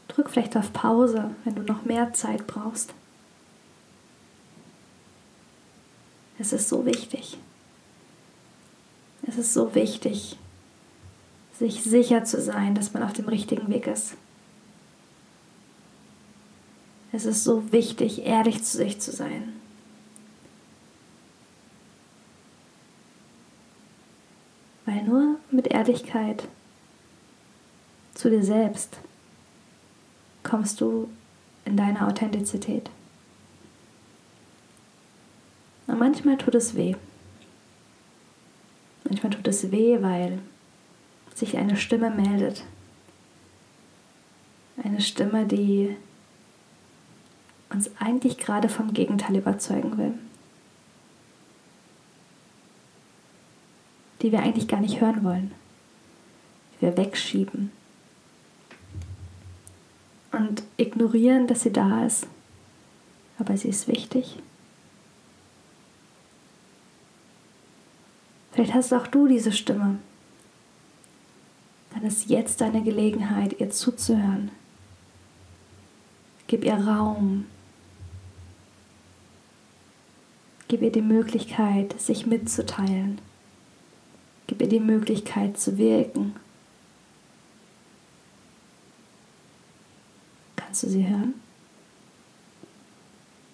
Drück 0.06 0.30
vielleicht 0.30 0.56
auf 0.56 0.72
Pause, 0.72 1.32
wenn 1.42 1.56
du 1.56 1.62
noch 1.62 1.84
mehr 1.84 2.12
Zeit 2.12 2.46
brauchst. 2.46 2.94
Es 6.38 6.52
ist 6.52 6.68
so 6.68 6.86
wichtig. 6.86 7.38
Es 9.26 9.36
ist 9.36 9.52
so 9.52 9.74
wichtig, 9.74 10.36
sich 11.58 11.82
sicher 11.82 12.22
zu 12.22 12.40
sein, 12.40 12.76
dass 12.76 12.92
man 12.92 13.02
auf 13.02 13.14
dem 13.14 13.26
richtigen 13.26 13.68
Weg 13.68 13.88
ist. 13.88 14.14
Es 17.10 17.24
ist 17.24 17.42
so 17.42 17.72
wichtig, 17.72 18.26
ehrlich 18.26 18.62
zu 18.62 18.76
sich 18.76 19.00
zu 19.00 19.10
sein. 19.10 19.63
Nur 25.06 25.36
mit 25.50 25.68
Ehrlichkeit 25.68 26.48
zu 28.14 28.30
dir 28.30 28.42
selbst 28.42 28.98
kommst 30.42 30.80
du 30.80 31.08
in 31.64 31.76
deine 31.76 32.06
Authentizität. 32.06 32.90
Und 35.86 35.98
manchmal 35.98 36.36
tut 36.38 36.54
es 36.54 36.74
weh. 36.76 36.94
Manchmal 39.04 39.32
tut 39.32 39.46
es 39.48 39.70
weh, 39.70 39.98
weil 40.00 40.38
sich 41.34 41.56
eine 41.56 41.76
Stimme 41.76 42.10
meldet. 42.10 42.64
Eine 44.82 45.00
Stimme, 45.00 45.46
die 45.46 45.96
uns 47.70 47.90
eigentlich 47.98 48.38
gerade 48.38 48.68
vom 48.68 48.92
Gegenteil 48.92 49.36
überzeugen 49.36 49.98
will. 49.98 50.14
Die 54.24 54.32
wir 54.32 54.40
eigentlich 54.40 54.66
gar 54.66 54.80
nicht 54.80 55.00
hören 55.00 55.22
wollen. 55.22 55.52
Die 56.72 56.86
wir 56.86 56.96
wegschieben. 56.96 57.70
Und 60.32 60.64
ignorieren, 60.76 61.46
dass 61.46 61.62
sie 61.62 61.72
da 61.72 62.04
ist. 62.04 62.26
Aber 63.38 63.56
sie 63.56 63.68
ist 63.68 63.86
wichtig. 63.86 64.38
Vielleicht 68.50 68.74
hast 68.74 68.92
auch 68.92 69.06
du 69.06 69.28
diese 69.28 69.52
Stimme 69.52 69.98
dann 71.94 72.02
ist 72.02 72.28
jetzt 72.28 72.60
deine 72.60 72.82
Gelegenheit, 72.82 73.60
ihr 73.60 73.70
zuzuhören. 73.70 74.50
Gib 76.48 76.64
ihr 76.64 76.74
Raum. 76.74 77.46
Gib 80.68 80.82
ihr 80.82 80.90
die 80.92 81.02
Möglichkeit, 81.02 81.98
sich 82.00 82.26
mitzuteilen. 82.26 83.20
Gib 84.46 84.60
ihr 84.60 84.68
die 84.68 84.80
Möglichkeit 84.80 85.58
zu 85.58 85.78
wirken. 85.78 86.36
Kannst 90.56 90.82
du 90.82 90.88
sie 90.88 91.08
hören? 91.08 91.34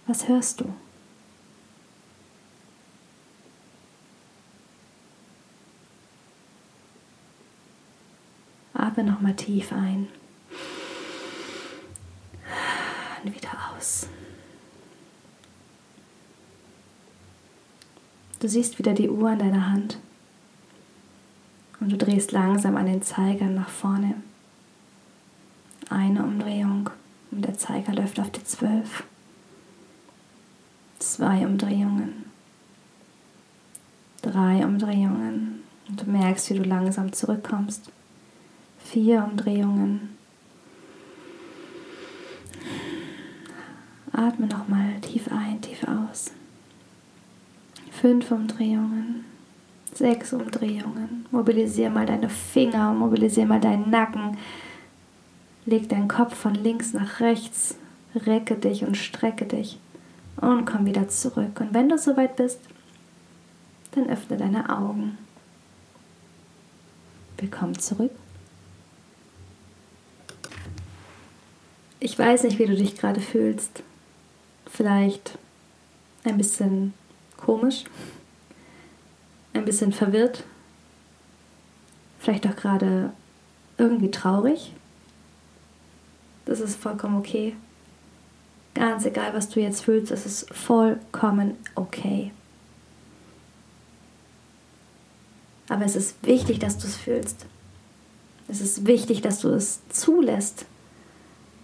Was 0.07 0.27
hörst 0.27 0.61
du? 0.61 0.75
Atme 8.73 9.05
nochmal 9.05 9.37
tief 9.37 9.73
ein 9.73 10.09
und 13.23 13.35
wieder 13.35 13.51
aus. 13.77 14.09
Du 18.41 18.49
siehst 18.49 18.79
wieder 18.79 18.95
die 18.95 19.11
Uhr 19.11 19.31
in 19.33 19.39
deiner 19.39 19.71
Hand 19.71 19.99
und 21.81 21.91
du 21.91 21.97
drehst 21.97 22.33
langsam 22.33 22.77
an 22.77 22.87
den 22.87 23.03
Zeiger 23.03 23.47
nach 23.47 23.69
vorne. 23.69 24.15
Eine 25.89 26.23
Umdrehung 26.23 26.91
und 27.31 27.43
der 27.45 27.57
Zeiger 27.59 27.93
läuft 27.93 28.21
auf 28.21 28.31
die 28.31 28.45
zwölf. 28.45 29.05
Zwei 30.99 31.47
Umdrehungen. 31.47 32.27
Drei 34.23 34.65
Umdrehungen. 34.65 35.63
Und 35.89 36.03
du 36.03 36.11
merkst, 36.11 36.51
wie 36.51 36.59
du 36.59 36.63
langsam 36.63 37.13
zurückkommst 37.13 37.91
vier 38.91 39.25
Umdrehungen. 39.25 40.17
Atme 44.13 44.47
nochmal 44.47 45.01
tief 45.01 45.29
ein, 45.31 45.61
tief 45.61 45.85
aus. 45.85 46.33
Fünf 47.93 48.31
Umdrehungen, 48.31 49.25
sechs 49.95 50.33
Umdrehungen. 50.33 51.27
Mobilisiere 51.31 51.91
mal 51.91 52.07
deine 52.07 52.29
Finger, 52.29 52.93
mobilisiere 52.93 53.47
mal 53.47 53.61
deinen 53.61 53.91
Nacken. 53.91 54.39
Leg 55.67 55.89
deinen 55.89 56.09
Kopf 56.09 56.35
von 56.35 56.55
links 56.55 56.93
nach 56.93 57.21
rechts, 57.21 57.77
recke 58.15 58.57
dich 58.57 58.85
und 58.85 58.97
strecke 58.97 59.45
dich 59.45 59.79
und 60.37 60.65
komm 60.65 60.87
wieder 60.87 61.09
zurück. 61.09 61.61
Und 61.61 61.75
wenn 61.75 61.89
du 61.89 61.99
soweit 61.99 62.37
bist, 62.37 62.61
dann 63.93 64.09
öffne 64.09 64.37
deine 64.37 64.69
Augen. 64.71 65.19
Willkommen 67.39 67.79
zurück 67.79 68.13
Ich 72.03 72.19
weiß 72.19 72.45
nicht, 72.45 72.59
wie 72.59 72.65
du 72.65 72.75
dich 72.75 72.97
gerade 72.97 73.21
fühlst. 73.21 73.83
Vielleicht 74.67 75.39
ein 76.25 76.39
bisschen 76.39 76.95
komisch, 77.37 77.85
ein 79.53 79.65
bisschen 79.65 79.93
verwirrt, 79.93 80.45
vielleicht 82.19 82.47
auch 82.47 82.57
gerade 82.57 83.13
irgendwie 83.79 84.11
traurig. 84.11 84.73
Das 86.45 86.61
ist 86.61 86.77
vollkommen 86.77 87.17
okay. 87.17 87.57
Ganz 88.75 89.05
egal, 89.05 89.35
was 89.35 89.49
du 89.49 89.61
jetzt 89.61 89.85
fühlst, 89.85 90.13
es 90.13 90.27
ist 90.27 90.55
vollkommen 90.55 91.57
okay. 91.75 92.31
Aber 95.69 95.85
es 95.85 95.97
ist 95.97 96.17
wichtig, 96.27 96.59
dass 96.59 96.79
du 96.79 96.87
es 96.87 96.97
fühlst. 96.97 97.47
Es 98.49 98.61
ist 98.61 98.87
wichtig, 98.87 99.23
dass 99.23 99.41
du 99.41 99.49
es 99.49 99.81
zulässt 99.89 100.67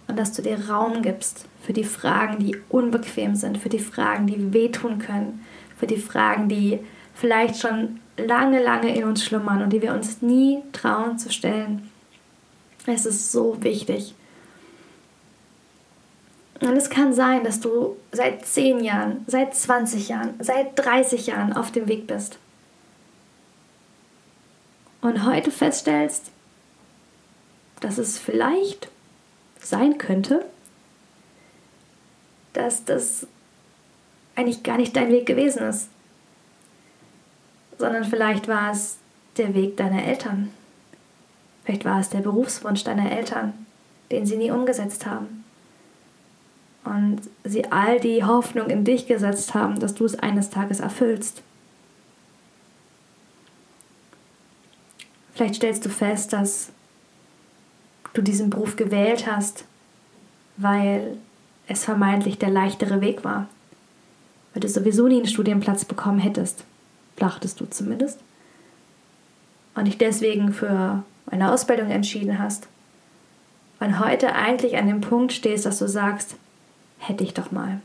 und 0.07 0.17
dass 0.17 0.31
du 0.31 0.41
dir 0.41 0.69
Raum 0.69 1.01
gibst 1.01 1.45
für 1.61 1.73
die 1.73 1.83
Fragen, 1.83 2.39
die 2.39 2.55
unbequem 2.69 3.35
sind, 3.35 3.57
für 3.57 3.67
die 3.67 3.79
Fragen, 3.79 4.25
die 4.25 4.53
wehtun 4.53 4.99
können, 4.99 5.43
für 5.77 5.87
die 5.87 5.97
Fragen, 5.97 6.47
die 6.47 6.79
vielleicht 7.19 7.59
schon 7.59 7.99
lange, 8.17 8.63
lange 8.63 8.95
in 8.95 9.03
uns 9.03 9.23
schlummern 9.23 9.61
und 9.61 9.71
die 9.71 9.81
wir 9.81 9.93
uns 9.93 10.21
nie 10.21 10.63
trauen 10.71 11.17
zu 11.17 11.31
stellen. 11.31 11.91
Es 12.85 13.05
ist 13.05 13.31
so 13.31 13.61
wichtig. 13.61 14.13
Und 16.61 16.75
es 16.75 16.89
kann 16.89 17.13
sein, 17.13 17.43
dass 17.43 17.59
du 17.59 17.97
seit 18.11 18.45
10 18.45 18.83
Jahren, 18.83 19.23
seit 19.27 19.55
20 19.55 20.09
Jahren, 20.09 20.33
seit 20.39 20.77
30 20.77 21.27
Jahren 21.27 21.53
auf 21.53 21.71
dem 21.71 21.87
Weg 21.87 22.07
bist. 22.07 22.39
und 25.01 25.25
heute 25.25 25.51
feststellst, 25.51 26.31
dass 27.79 27.97
es 27.97 28.17
vielleicht 28.17 28.89
sein 29.59 29.97
könnte, 29.97 30.45
dass 32.53 32.85
das 32.85 33.27
eigentlich 34.35 34.63
gar 34.63 34.77
nicht 34.77 34.95
dein 34.95 35.11
Weg 35.11 35.25
gewesen 35.25 35.63
ist, 35.63 35.89
sondern 37.77 38.03
vielleicht 38.03 38.47
war 38.47 38.71
es 38.71 38.97
der 39.37 39.53
Weg 39.53 39.77
deiner 39.77 40.03
Eltern. 40.03 40.51
Vielleicht 41.63 41.85
war 41.85 41.99
es 41.99 42.09
der 42.09 42.19
Berufswunsch 42.19 42.83
deiner 42.83 43.11
Eltern, 43.11 43.53
den 44.11 44.25
sie 44.25 44.37
nie 44.37 44.51
umgesetzt 44.51 45.05
haben. 45.05 45.43
Und 46.83 47.21
sie 47.43 47.69
all 47.71 47.99
die 47.99 48.23
Hoffnung 48.23 48.69
in 48.69 48.85
dich 48.85 49.07
gesetzt 49.07 49.53
haben, 49.53 49.79
dass 49.79 49.93
du 49.93 50.05
es 50.05 50.17
eines 50.17 50.49
Tages 50.49 50.79
erfüllst. 50.79 51.41
Vielleicht 55.33 55.55
stellst 55.55 55.85
du 55.85 55.89
fest, 55.89 56.31
dass 56.33 56.69
du 58.13 58.21
diesen 58.21 58.49
Beruf 58.49 58.77
gewählt 58.77 59.27
hast, 59.27 59.65
weil 60.55 61.17
es 61.67 61.83
vermeintlich 61.83 62.39
der 62.39 62.49
leichtere 62.49 63.01
Weg 63.01 63.23
war. 63.23 63.47
Weil 64.53 64.61
du 64.61 64.69
sowieso 64.69 65.07
nie 65.07 65.17
einen 65.17 65.27
Studienplatz 65.27 65.85
bekommen 65.85 66.19
hättest. 66.19 66.63
Dachtest 67.17 67.59
du 67.59 67.65
zumindest. 67.65 68.19
Und 69.75 69.85
dich 69.85 69.97
deswegen 69.97 70.53
für 70.53 71.03
eine 71.29 71.51
Ausbildung 71.51 71.91
entschieden 71.91 72.39
hast. 72.39 72.67
Und 73.79 73.99
heute 73.99 74.33
eigentlich 74.33 74.77
an 74.77 74.87
dem 74.87 75.01
Punkt 75.01 75.33
stehst, 75.33 75.65
dass 75.65 75.77
du 75.77 75.87
sagst, 75.87 76.35
hätte 76.99 77.23
ich 77.23 77.33
doch 77.33 77.51
mal. 77.51 77.79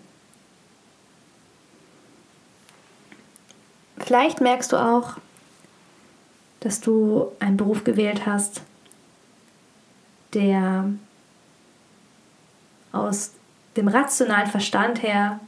Vielleicht 3.99 4.41
merkst 4.41 4.73
du 4.73 4.77
auch, 4.77 5.17
dass 6.61 6.81
du 6.81 7.33
einen 7.41 7.57
Beruf 7.57 7.85
gewählt 7.85 8.25
hast, 8.27 8.63
der 10.33 10.91
aus 12.93 13.33
dem 13.77 13.89
rationalen 13.89 14.49
Verstand 14.49 15.03
her 15.03 15.41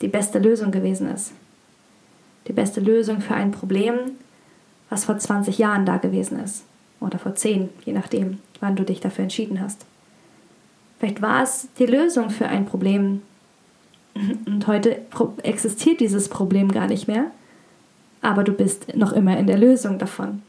die 0.00 0.08
beste 0.08 0.38
Lösung 0.38 0.70
gewesen 0.70 1.08
ist. 1.08 1.32
Die 2.46 2.52
beste 2.52 2.80
Lösung 2.80 3.20
für 3.20 3.34
ein 3.34 3.50
Problem, 3.50 3.94
was 4.90 5.04
vor 5.04 5.18
20 5.18 5.58
Jahren 5.58 5.86
da 5.86 5.96
gewesen 5.96 6.38
ist. 6.38 6.64
Oder 7.00 7.18
vor 7.18 7.34
10, 7.34 7.68
je 7.84 7.92
nachdem, 7.92 8.38
wann 8.60 8.76
du 8.76 8.84
dich 8.84 9.00
dafür 9.00 9.24
entschieden 9.24 9.60
hast. 9.60 9.84
Vielleicht 10.98 11.20
war 11.20 11.42
es 11.42 11.68
die 11.78 11.86
Lösung 11.86 12.30
für 12.30 12.46
ein 12.46 12.66
Problem 12.66 13.22
und 14.46 14.66
heute 14.66 15.02
existiert 15.42 16.00
dieses 16.00 16.28
Problem 16.28 16.70
gar 16.70 16.86
nicht 16.86 17.08
mehr, 17.08 17.26
aber 18.22 18.44
du 18.44 18.52
bist 18.52 18.94
noch 18.96 19.12
immer 19.12 19.36
in 19.36 19.46
der 19.46 19.58
Lösung 19.58 19.98
davon. 19.98 20.42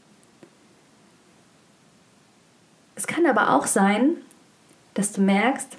Es 2.96 3.08
kann 3.08 3.26
aber 3.26 3.54
auch 3.56 3.66
sein, 3.66 4.12
dass 4.94 5.12
du 5.12 5.22
merkst, 5.22 5.78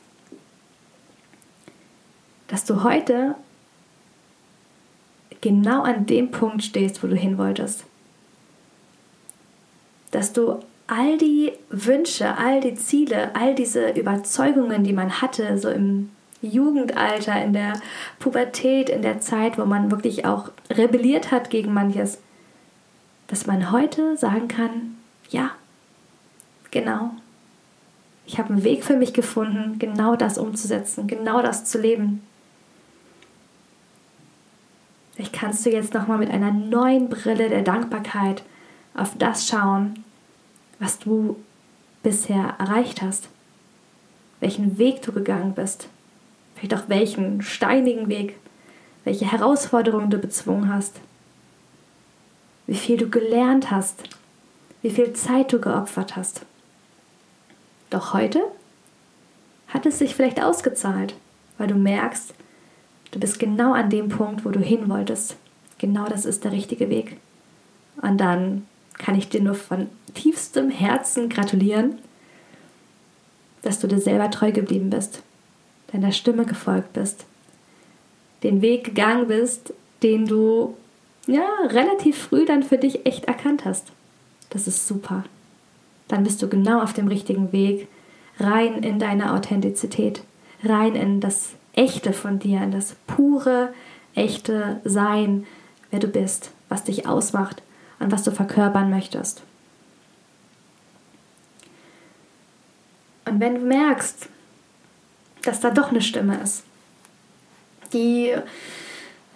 dass 2.49 2.65
du 2.65 2.83
heute 2.83 3.35
genau 5.41 5.83
an 5.83 6.07
dem 6.07 6.31
Punkt 6.31 6.63
stehst, 6.63 7.03
wo 7.03 7.07
du 7.07 7.17
hin 7.17 7.39
wolltest. 7.39 7.85
Dass 10.11 10.33
du 10.33 10.61
all 10.87 11.19
die 11.19 11.53
Wünsche, 11.71 12.37
all 12.37 12.61
die 12.61 12.75
Ziele, 12.75 13.35
all 13.35 13.55
diese 13.55 13.91
Überzeugungen, 13.91 14.85
die 14.85 14.93
man 14.93 15.21
hatte, 15.21 15.59
so 15.59 15.69
im 15.69 16.11
Jugendalter, 16.43 17.43
in 17.43 17.53
der 17.53 17.81
Pubertät, 18.19 18.89
in 18.89 19.03
der 19.03 19.21
Zeit, 19.21 19.59
wo 19.59 19.65
man 19.65 19.91
wirklich 19.91 20.25
auch 20.25 20.51
rebelliert 20.71 21.33
hat 21.33 21.51
gegen 21.51 21.73
manches, 21.73 22.19
dass 23.27 23.47
man 23.47 23.73
heute 23.73 24.17
sagen 24.17 24.49
kann, 24.49 24.97
ja, 25.31 25.51
genau. 26.71 27.11
Ich 28.27 28.39
habe 28.39 28.51
einen 28.51 28.65
Weg 28.65 28.85
für 28.85 28.97
mich 28.97 29.13
gefunden, 29.13 29.79
genau 29.79 30.17
das 30.17 30.39
umzusetzen, 30.39 31.07
genau 31.07 31.43
das 31.43 31.65
zu 31.65 31.81
leben. 31.81 32.23
Vielleicht 35.17 35.33
kannst 35.33 35.65
du 35.65 35.71
jetzt 35.71 35.95
nochmal 35.95 36.19
mit 36.19 36.31
einer 36.31 36.53
neuen 36.53 37.09
Brille 37.09 37.49
der 37.49 37.63
Dankbarkeit 37.63 38.43
auf 38.95 39.17
das 39.17 39.49
schauen, 39.49 40.05
was 40.79 40.99
du 40.99 41.43
bisher 42.03 42.55
erreicht 42.59 43.01
hast, 43.01 43.31
welchen 44.41 44.77
Weg 44.77 45.01
du 45.01 45.13
gegangen 45.13 45.55
bist, 45.55 45.89
vielleicht 46.55 46.75
auch 46.75 46.89
welchen 46.91 47.41
steinigen 47.41 48.11
Weg, 48.11 48.37
welche 49.05 49.25
Herausforderungen 49.31 50.11
du 50.11 50.19
bezwungen 50.19 50.71
hast, 50.71 51.01
wie 52.67 52.75
viel 52.75 52.99
du 52.99 53.09
gelernt 53.09 53.71
hast, 53.71 54.03
wie 54.83 54.91
viel 54.91 55.15
Zeit 55.15 55.51
du 55.51 55.61
geopfert 55.61 56.15
hast. 56.15 56.43
Doch 57.89 58.13
heute 58.13 58.43
hat 59.69 59.87
es 59.87 59.99
sich 59.99 60.15
vielleicht 60.15 60.43
ausgezahlt, 60.43 61.15
weil 61.57 61.69
du 61.69 61.75
merkst, 61.75 62.35
du 63.17 63.21
bist 63.21 63.39
genau 63.39 63.73
an 63.73 63.89
dem 63.89 64.11
Punkt, 64.11 64.45
wo 64.45 64.51
du 64.51 64.61
hin 64.61 64.91
wolltest. 64.91 65.37
Genau 65.79 66.05
das 66.05 66.27
ist 66.27 66.45
der 66.45 66.53
richtige 66.53 66.91
Weg. 66.91 67.17
Und 68.03 68.19
dann 68.19 68.67
kann 68.99 69.15
ich 69.15 69.31
dir 69.31 69.41
nur 69.41 69.55
von 69.55 69.89
tiefstem 70.13 70.69
Herzen 70.69 71.31
gratulieren, 71.31 71.97
dass 73.63 73.79
du 73.79 73.87
dir 73.87 74.01
selber 74.01 74.31
treu 74.31 74.53
geblieben 74.53 74.91
bist, 74.91 75.23
deiner 75.93 76.13
Stimme 76.13 76.45
gefolgt 76.45 76.93
bist, 76.93 77.25
den 78.43 78.61
Weg 78.61 78.85
gegangen 78.85 79.29
bist, 79.29 79.73
den 80.03 80.27
du 80.27 80.77
ja 81.27 81.49
relativ 81.69 82.19
früh 82.19 82.45
dann 82.45 82.63
für 82.63 82.77
dich 82.77 83.07
echt 83.07 83.25
erkannt 83.25 83.65
hast. 83.65 83.93
Das 84.51 84.69
ist 84.69 84.87
super. 84.87 85.25
Dann 86.09 86.23
bist 86.23 86.43
du 86.43 86.49
genau 86.49 86.83
auf 86.83 86.93
dem 86.93 87.09
richtigen 87.09 87.51
Weg, 87.53 87.89
rein 88.39 88.83
in 88.83 88.99
deine 88.99 89.33
Authentizität, 89.33 90.23
rein 90.63 90.95
in 90.95 91.21
das 91.21 91.55
Echte 91.77 92.13
von 92.13 92.41
dir, 92.41 92.61
in 92.63 92.73
das 92.73 92.97
pure, 93.07 93.73
echte 94.15 94.81
Sein, 94.83 95.47
wer 95.91 96.01
du 96.01 96.09
bist, 96.09 96.51
was 96.69 96.83
dich 96.83 97.07
ausmacht 97.07 97.63
und 98.01 98.11
was 98.11 98.25
du 98.25 98.33
verkörpern 98.33 98.91
möchtest. 98.91 99.43
Und 103.27 103.41
wenn 103.41 103.57
du 103.57 103.61
merkst, 103.61 104.29
dass 105.43 105.61
da 105.61 105.71
doch 105.71 105.91
eine 105.91 106.03
Stimme 106.03 106.41
ist, 106.43 106.65
die 107.93 108.35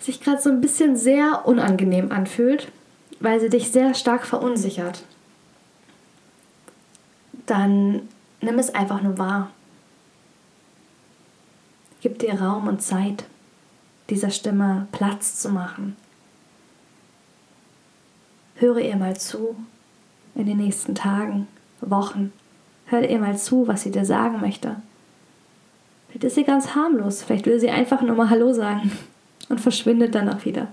sich 0.00 0.20
gerade 0.20 0.40
so 0.40 0.50
ein 0.50 0.61
bisschen 0.61 0.96
sehr 0.96 1.42
unangenehm 1.44 2.11
anfühlt, 2.11 2.72
weil 3.20 3.38
sie 3.40 3.50
dich 3.50 3.70
sehr 3.70 3.94
stark 3.94 4.26
verunsichert, 4.26 5.05
dann 7.46 8.09
nimm 8.40 8.59
es 8.59 8.74
einfach 8.74 9.03
nur 9.03 9.18
wahr. 9.18 9.50
Gib 12.01 12.19
dir 12.19 12.41
Raum 12.41 12.67
und 12.67 12.81
Zeit, 12.81 13.25
dieser 14.09 14.31
Stimme 14.31 14.89
Platz 14.91 15.41
zu 15.41 15.51
machen. 15.51 15.97
Höre 18.55 18.79
ihr 18.79 18.97
mal 18.97 19.19
zu 19.19 19.57
in 20.35 20.47
den 20.47 20.57
nächsten 20.57 20.95
Tagen, 20.95 21.47
Wochen. 21.81 22.33
Hör 22.87 23.09
ihr 23.09 23.19
mal 23.19 23.37
zu, 23.39 23.69
was 23.69 23.83
sie 23.83 23.91
dir 23.91 24.05
sagen 24.05 24.41
möchte. 24.41 24.77
Vielleicht 26.09 26.25
ist 26.25 26.35
sie 26.35 26.45
ganz 26.45 26.75
harmlos, 26.75 27.23
vielleicht 27.23 27.47
will 27.47 27.61
sie 27.61 27.71
einfach 27.71 28.03
nur 28.03 28.17
mal 28.17 28.31
Hallo 28.31 28.53
sagen 28.53 28.91
und 29.49 29.61
verschwindet 29.61 30.15
dann 30.15 30.29
auch 30.29 30.45
wieder. 30.45 30.69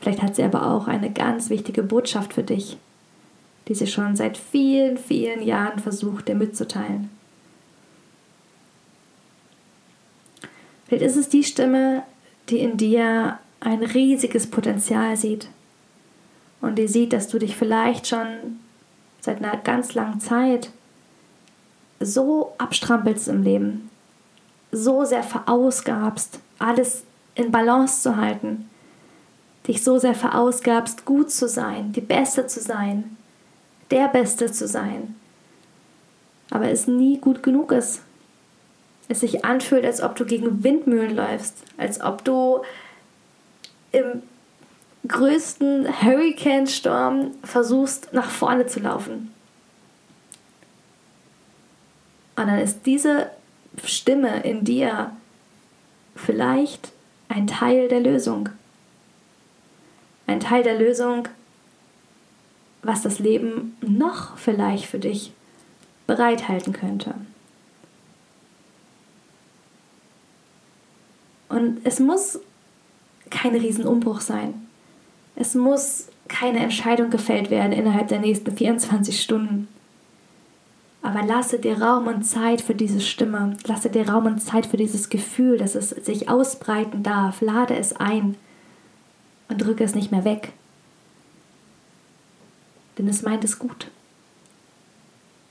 Vielleicht 0.00 0.22
hat 0.22 0.36
sie 0.36 0.42
aber 0.42 0.66
auch 0.66 0.88
eine 0.88 1.10
ganz 1.10 1.50
wichtige 1.50 1.82
Botschaft 1.82 2.32
für 2.32 2.42
dich, 2.42 2.78
die 3.68 3.74
sie 3.74 3.86
schon 3.86 4.16
seit 4.16 4.36
vielen, 4.36 4.96
vielen 4.96 5.42
Jahren 5.42 5.78
versucht, 5.78 6.28
dir 6.28 6.34
mitzuteilen. 6.34 7.10
Vielleicht 10.88 11.04
ist 11.04 11.16
es 11.16 11.28
die 11.28 11.44
Stimme, 11.44 12.02
die 12.48 12.58
in 12.58 12.76
dir 12.76 13.38
ein 13.60 13.82
riesiges 13.82 14.48
Potenzial 14.48 15.16
sieht 15.16 15.48
und 16.60 16.76
die 16.76 16.88
sieht, 16.88 17.12
dass 17.12 17.28
du 17.28 17.38
dich 17.38 17.56
vielleicht 17.56 18.06
schon 18.06 18.58
seit 19.20 19.38
einer 19.38 19.56
ganz 19.58 19.94
langen 19.94 20.20
Zeit 20.20 20.70
so 22.00 22.54
abstrampelst 22.58 23.28
im 23.28 23.42
Leben, 23.42 23.90
so 24.72 25.04
sehr 25.04 25.22
verausgabst, 25.22 26.40
alles 26.58 27.04
in 27.34 27.50
Balance 27.50 28.02
zu 28.02 28.16
halten, 28.16 28.68
dich 29.66 29.84
so 29.84 29.98
sehr 29.98 30.14
verausgabst, 30.14 31.04
gut 31.04 31.30
zu 31.30 31.48
sein, 31.48 31.92
die 31.92 32.00
Beste 32.00 32.46
zu 32.46 32.60
sein, 32.60 33.16
der 33.90 34.08
Beste 34.08 34.50
zu 34.50 34.66
sein, 34.66 35.16
aber 36.50 36.70
es 36.70 36.86
nie 36.86 37.18
gut 37.18 37.42
genug 37.42 37.72
ist. 37.72 38.02
Es 39.08 39.20
sich 39.20 39.44
anfühlt, 39.44 39.84
als 39.84 40.02
ob 40.02 40.16
du 40.16 40.24
gegen 40.24 40.62
Windmühlen 40.62 41.16
läufst, 41.16 41.64
als 41.78 42.00
ob 42.00 42.24
du 42.24 42.62
im 43.92 44.22
größten 45.06 46.02
Hurricane-Sturm 46.02 47.32
versuchst, 47.42 48.12
nach 48.12 48.30
vorne 48.30 48.66
zu 48.66 48.80
laufen. 48.80 49.32
Und 52.36 52.46
dann 52.46 52.58
ist 52.58 52.86
diese 52.86 53.30
Stimme 53.84 54.42
in 54.42 54.64
dir 54.64 55.12
vielleicht 56.14 56.92
ein 57.28 57.46
Teil 57.46 57.88
der 57.88 58.00
Lösung. 58.00 58.50
Ein 60.26 60.40
Teil 60.40 60.62
der 60.62 60.78
Lösung, 60.78 61.28
was 62.82 63.02
das 63.02 63.18
Leben 63.18 63.76
noch 63.80 64.36
vielleicht 64.36 64.86
für 64.86 64.98
dich 64.98 65.32
bereithalten 66.06 66.72
könnte. 66.72 67.14
Und 71.58 71.80
es 71.82 71.98
muss 71.98 72.38
kein 73.30 73.52
Riesenumbruch 73.52 74.20
sein. 74.20 74.54
Es 75.34 75.56
muss 75.56 76.06
keine 76.28 76.60
Entscheidung 76.60 77.10
gefällt 77.10 77.50
werden 77.50 77.72
innerhalb 77.72 78.06
der 78.06 78.20
nächsten 78.20 78.56
24 78.56 79.20
Stunden. 79.20 79.66
Aber 81.02 81.24
lasse 81.24 81.58
dir 81.58 81.82
Raum 81.82 82.06
und 82.06 82.22
Zeit 82.22 82.60
für 82.60 82.76
diese 82.76 83.00
Stimme. 83.00 83.56
Lasse 83.66 83.90
dir 83.90 84.08
Raum 84.08 84.26
und 84.26 84.38
Zeit 84.38 84.66
für 84.66 84.76
dieses 84.76 85.08
Gefühl, 85.08 85.58
dass 85.58 85.74
es 85.74 85.90
sich 85.90 86.28
ausbreiten 86.28 87.02
darf. 87.02 87.40
Lade 87.40 87.74
es 87.74 87.96
ein 87.96 88.36
und 89.48 89.58
drücke 89.58 89.82
es 89.82 89.96
nicht 89.96 90.12
mehr 90.12 90.24
weg. 90.24 90.52
Denn 92.98 93.08
es 93.08 93.22
meint 93.22 93.42
es 93.42 93.58
gut. 93.58 93.90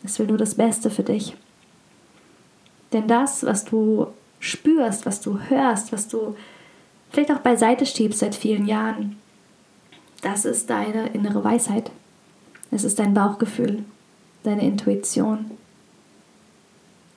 Es 0.06 0.20
will 0.20 0.28
nur 0.28 0.38
das 0.38 0.56
Beste 0.56 0.89
für 0.89 1.04
dich. 1.04 1.36
Denn 2.93 3.10
das, 3.10 3.46
was 3.46 3.65
du 3.65 4.08
spürst, 4.39 5.06
was 5.06 5.21
du 5.21 5.39
hörst, 5.50 5.91
was 5.91 6.08
du 6.08 6.36
vielleicht 7.12 7.32
auch 7.32 7.39
beiseite 7.39 7.86
schiebst 7.86 8.19
seit 8.19 8.36
vielen 8.36 8.67
Jahren, 8.67 9.17
das 10.21 10.45
ist 10.45 10.69
deine 10.69 11.08
innere 11.10 11.43
Weisheit. 11.43 11.91
Es 12.71 12.84
ist 12.84 13.00
dein 13.00 13.13
Bauchgefühl, 13.13 13.84
deine 14.43 14.63
Intuition. 14.63 15.52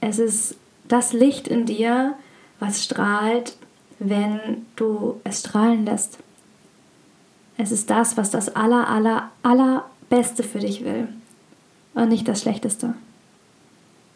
Es 0.00 0.18
ist 0.18 0.56
das 0.86 1.12
Licht 1.12 1.48
in 1.48 1.66
dir, 1.66 2.14
was 2.58 2.84
strahlt, 2.84 3.56
wenn 3.98 4.66
du 4.76 5.20
es 5.24 5.40
strahlen 5.40 5.84
lässt. 5.84 6.18
Es 7.56 7.72
ist 7.72 7.90
das, 7.90 8.16
was 8.16 8.30
das 8.30 8.54
aller, 8.54 8.88
aller, 8.88 9.30
allerbeste 9.42 10.42
für 10.42 10.60
dich 10.60 10.84
will 10.84 11.08
und 11.94 12.08
nicht 12.08 12.26
das 12.26 12.42
Schlechteste. 12.42 12.94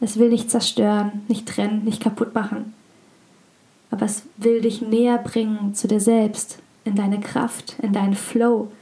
Es 0.01 0.19
will 0.19 0.31
nicht 0.31 0.51
zerstören, 0.51 1.23
nicht 1.29 1.49
trennen, 1.49 1.85
nicht 1.85 2.03
kaputt 2.03 2.35
machen. 2.35 2.75
Aber 3.95 4.07
es 4.07 4.25
will 4.39 4.61
dich 4.61 4.83
näher 4.83 5.19
bringen 5.19 5.73
zu 5.73 5.87
dir 5.87 6.01
selbst, 6.01 6.59
in 6.83 6.97
deine 6.97 7.21
Kraft, 7.21 7.77
in 7.81 7.93
deinen 7.93 8.17
Flow, 8.17 8.73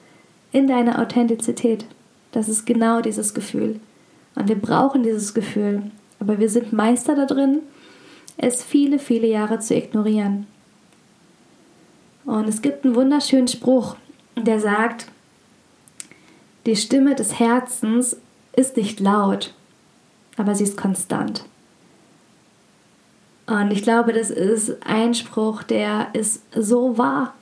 in 0.53 0.67
deine 0.67 0.99
Authentizität. 0.99 1.85
Das 2.31 2.49
ist 2.49 2.65
genau 2.65 3.03
dieses 3.03 3.35
Gefühl. 3.35 3.79
Und 4.37 4.49
wir 4.49 4.59
brauchen 4.59 5.03
dieses 5.03 5.35
Gefühl. 5.35 5.83
Aber 6.19 6.39
wir 6.39 6.49
sind 6.49 6.73
Meister 6.73 7.15
da 7.15 7.27
drin, 7.27 7.61
es 8.39 8.65
viele, 8.65 8.99
viele 8.99 9.27
Jahre 9.27 9.59
zu 9.59 9.75
ignorieren. 9.75 10.47
Und 12.25 12.49
es 12.49 12.63
gibt 12.63 12.87
einen 12.87 12.95
wunderschönen 12.95 13.49
Spruch, 13.49 13.97
der 14.35 14.61
sagt, 14.61 15.09
die 16.65 16.77
Stimme 16.77 17.15
des 17.17 17.39
Herzens 17.39 18.17
ist 18.57 18.79
nicht 18.79 18.99
laut, 18.99 19.53
aber 20.39 20.55
sie 20.55 20.65
ist 20.65 20.79
konstant. 20.79 21.45
Und 23.53 23.71
ich 23.71 23.83
glaube, 23.83 24.15
das 24.15 24.31
ist 24.31 24.79
ein 24.83 25.13
Spruch, 25.13 25.63
der 25.63 26.07
ist 26.15 26.43
so 26.55 26.97
wahr. 26.97 27.35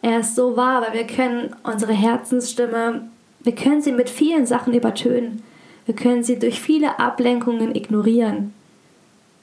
Er 0.00 0.20
ist 0.20 0.36
so 0.36 0.56
wahr, 0.56 0.80
weil 0.80 0.94
wir 0.94 1.06
können 1.06 1.54
unsere 1.64 1.92
Herzensstimme, 1.92 3.06
wir 3.42 3.54
können 3.54 3.82
sie 3.82 3.92
mit 3.92 4.08
vielen 4.08 4.46
Sachen 4.46 4.72
übertönen. 4.72 5.42
Wir 5.84 5.94
können 5.94 6.24
sie 6.24 6.38
durch 6.38 6.62
viele 6.62 6.98
Ablenkungen 6.98 7.74
ignorieren. 7.74 8.54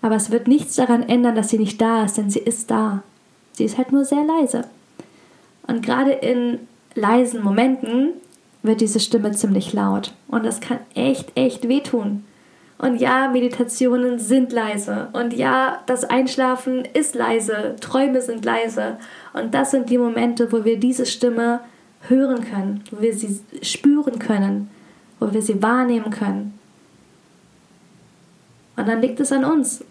Aber 0.01 0.15
es 0.15 0.31
wird 0.31 0.47
nichts 0.47 0.75
daran 0.75 1.03
ändern, 1.03 1.35
dass 1.35 1.49
sie 1.49 1.59
nicht 1.59 1.79
da 1.79 2.03
ist, 2.03 2.17
denn 2.17 2.31
sie 2.31 2.39
ist 2.39 2.71
da. 2.71 3.03
Sie 3.51 3.65
ist 3.65 3.77
halt 3.77 3.91
nur 3.91 4.05
sehr 4.05 4.23
leise. 4.23 4.63
Und 5.67 5.85
gerade 5.85 6.13
in 6.13 6.61
leisen 6.95 7.43
Momenten 7.43 8.13
wird 8.63 8.81
diese 8.81 8.99
Stimme 8.99 9.33
ziemlich 9.33 9.71
laut. 9.71 10.15
Und 10.29 10.47
das 10.47 10.61
kann 10.61 10.79
echt, 10.95 11.37
echt 11.37 11.67
wehtun. 11.67 12.23
Und 12.81 12.99
ja, 12.99 13.27
Meditationen 13.27 14.17
sind 14.17 14.51
leise. 14.51 15.09
Und 15.13 15.33
ja, 15.33 15.83
das 15.85 16.03
Einschlafen 16.03 16.83
ist 16.83 17.13
leise. 17.13 17.75
Träume 17.79 18.23
sind 18.23 18.43
leise. 18.43 18.97
Und 19.33 19.53
das 19.53 19.69
sind 19.69 19.91
die 19.91 19.99
Momente, 19.99 20.51
wo 20.51 20.65
wir 20.65 20.79
diese 20.79 21.05
Stimme 21.05 21.59
hören 22.07 22.43
können, 22.43 22.83
wo 22.89 22.99
wir 22.99 23.13
sie 23.13 23.39
spüren 23.61 24.17
können, 24.17 24.71
wo 25.19 25.31
wir 25.31 25.43
sie 25.43 25.61
wahrnehmen 25.61 26.09
können. 26.09 26.57
Und 28.75 28.87
dann 28.87 28.99
liegt 28.99 29.19
es 29.19 29.31
an 29.31 29.45
uns, 29.45 29.85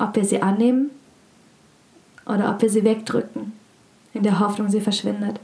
ob 0.00 0.16
wir 0.16 0.24
sie 0.24 0.42
annehmen 0.42 0.90
oder 2.26 2.50
ob 2.50 2.60
wir 2.60 2.68
sie 2.68 2.82
wegdrücken, 2.82 3.52
in 4.12 4.24
der 4.24 4.40
Hoffnung, 4.40 4.68
sie 4.68 4.80
verschwindet. 4.80 5.38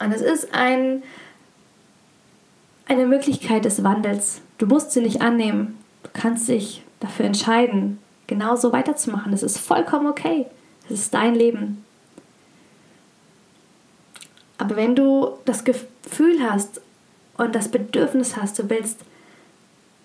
Und 0.00 0.10
es 0.10 0.22
ist 0.22 0.52
ein, 0.52 1.04
eine 2.92 3.06
Möglichkeit 3.06 3.64
des 3.64 3.82
Wandels. 3.82 4.42
Du 4.58 4.66
musst 4.66 4.92
sie 4.92 5.00
nicht 5.00 5.22
annehmen. 5.22 5.78
Du 6.02 6.10
kannst 6.12 6.48
dich 6.48 6.82
dafür 7.00 7.24
entscheiden, 7.24 7.98
genauso 8.26 8.72
weiterzumachen. 8.72 9.32
Das 9.32 9.42
ist 9.42 9.58
vollkommen 9.58 10.06
okay. 10.06 10.46
Das 10.88 11.00
ist 11.00 11.14
dein 11.14 11.34
Leben. 11.34 11.84
Aber 14.58 14.76
wenn 14.76 14.94
du 14.94 15.38
das 15.44 15.64
Gefühl 15.64 16.42
hast 16.48 16.80
und 17.36 17.54
das 17.54 17.68
Bedürfnis 17.68 18.36
hast, 18.36 18.58
du 18.58 18.68
willst 18.68 19.00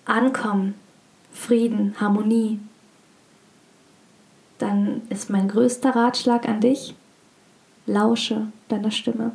ankommen, 0.04 0.74
Frieden, 1.32 1.94
Harmonie, 2.00 2.58
dann 4.56 5.02
ist 5.10 5.30
mein 5.30 5.46
größter 5.46 5.94
Ratschlag 5.94 6.48
an 6.48 6.60
dich, 6.60 6.94
lausche 7.86 8.48
deiner 8.68 8.90
Stimme. 8.90 9.32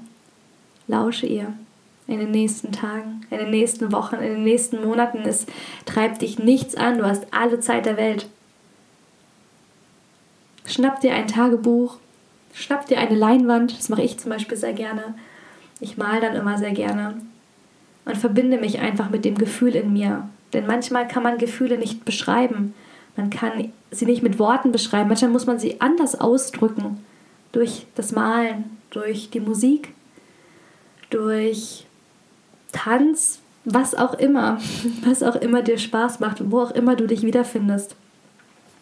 Lausche 0.87 1.27
ihr 1.27 1.53
in 2.07 2.19
den 2.19 2.31
nächsten 2.31 2.71
Tagen, 2.71 3.25
in 3.29 3.37
den 3.37 3.51
nächsten 3.51 3.91
Wochen, 3.91 4.15
in 4.15 4.33
den 4.33 4.43
nächsten 4.43 4.83
Monaten. 4.83 5.19
Es 5.19 5.45
treibt 5.85 6.21
dich 6.21 6.39
nichts 6.39 6.75
an, 6.75 6.97
du 6.97 7.05
hast 7.05 7.27
alle 7.31 7.59
Zeit 7.59 7.85
der 7.85 7.97
Welt. 7.97 8.27
Schnapp 10.65 11.01
dir 11.01 11.13
ein 11.13 11.27
Tagebuch, 11.27 11.97
schnapp 12.53 12.87
dir 12.87 12.99
eine 12.99 13.15
Leinwand, 13.15 13.77
das 13.77 13.89
mache 13.89 14.03
ich 14.03 14.17
zum 14.17 14.31
Beispiel 14.31 14.57
sehr 14.57 14.73
gerne. 14.73 15.15
Ich 15.79 15.97
male 15.97 16.21
dann 16.21 16.35
immer 16.35 16.57
sehr 16.57 16.71
gerne 16.71 17.15
und 18.05 18.17
verbinde 18.17 18.57
mich 18.57 18.79
einfach 18.79 19.09
mit 19.09 19.25
dem 19.25 19.37
Gefühl 19.37 19.75
in 19.75 19.93
mir. 19.93 20.27
Denn 20.53 20.67
manchmal 20.67 21.07
kann 21.07 21.23
man 21.23 21.37
Gefühle 21.37 21.77
nicht 21.77 22.05
beschreiben. 22.05 22.73
Man 23.15 23.29
kann 23.29 23.71
sie 23.91 24.05
nicht 24.05 24.23
mit 24.23 24.39
Worten 24.39 24.71
beschreiben. 24.71 25.09
Manchmal 25.09 25.31
muss 25.31 25.45
man 25.45 25.59
sie 25.59 25.81
anders 25.81 26.19
ausdrücken. 26.19 27.03
Durch 27.51 27.85
das 27.95 28.11
Malen, 28.11 28.77
durch 28.89 29.29
die 29.29 29.39
Musik, 29.39 29.93
durch 31.09 31.85
Tanz, 32.73 33.39
was 33.63 33.95
auch 33.95 34.15
immer, 34.15 34.59
was 35.05 35.23
auch 35.23 35.35
immer 35.35 35.61
dir 35.61 35.77
Spaß 35.77 36.19
macht, 36.19 36.51
wo 36.51 36.59
auch 36.59 36.71
immer 36.71 36.97
du 36.97 37.07
dich 37.07 37.23
wiederfindest. 37.23 37.95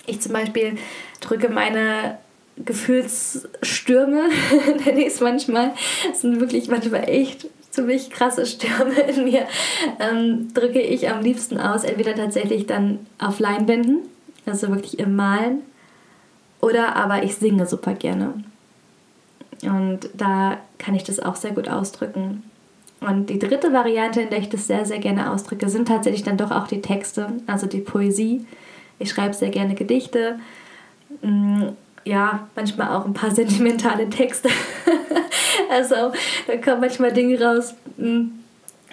Ich 0.07 0.19
zum 0.19 0.33
Beispiel 0.33 0.77
drücke 1.19 1.49
meine 1.49 2.17
Gefühlsstürme, 2.57 4.23
nenne 4.85 5.01
ich 5.01 5.07
es 5.07 5.21
manchmal, 5.21 5.73
das 6.09 6.21
sind 6.21 6.39
wirklich 6.39 6.67
manchmal 6.67 7.07
echt 7.07 7.47
ziemlich 7.69 8.09
krasse 8.09 8.45
Stürme 8.45 8.99
in 9.01 9.23
mir, 9.23 9.47
ähm, 9.99 10.53
drücke 10.53 10.81
ich 10.81 11.09
am 11.09 11.21
liebsten 11.21 11.59
aus, 11.59 11.83
entweder 11.83 12.15
tatsächlich 12.15 12.65
dann 12.65 13.05
auf 13.19 13.39
Leinwänden, 13.39 13.99
also 14.45 14.69
wirklich 14.69 14.99
im 14.99 15.15
Malen, 15.15 15.61
oder 16.59 16.95
aber 16.95 17.23
ich 17.23 17.35
singe 17.35 17.65
super 17.65 17.93
gerne. 17.93 18.43
Und 19.63 20.09
da 20.13 20.57
kann 20.77 20.95
ich 20.95 21.03
das 21.03 21.19
auch 21.19 21.35
sehr 21.35 21.51
gut 21.51 21.69
ausdrücken. 21.69 22.43
Und 23.01 23.31
die 23.31 23.39
dritte 23.39 23.73
Variante, 23.73 24.21
in 24.21 24.29
der 24.29 24.39
ich 24.39 24.49
das 24.49 24.67
sehr, 24.67 24.85
sehr 24.85 24.99
gerne 24.99 25.31
ausdrücke, 25.31 25.67
sind 25.69 25.87
tatsächlich 25.87 26.23
dann 26.23 26.37
doch 26.37 26.51
auch 26.51 26.67
die 26.67 26.81
Texte, 26.81 27.33
also 27.47 27.65
die 27.65 27.79
Poesie. 27.79 28.45
Ich 28.99 29.09
schreibe 29.09 29.33
sehr 29.33 29.49
gerne 29.49 29.73
Gedichte. 29.73 30.39
Mm, 31.23 31.69
ja, 32.05 32.47
manchmal 32.55 32.95
auch 32.95 33.05
ein 33.05 33.13
paar 33.13 33.31
sentimentale 33.35 34.07
Texte. 34.07 34.49
also 35.71 36.13
da 36.45 36.57
kommen 36.57 36.81
manchmal 36.81 37.11
Dinge 37.11 37.41
raus. 37.41 37.73
Mm, 37.97 38.27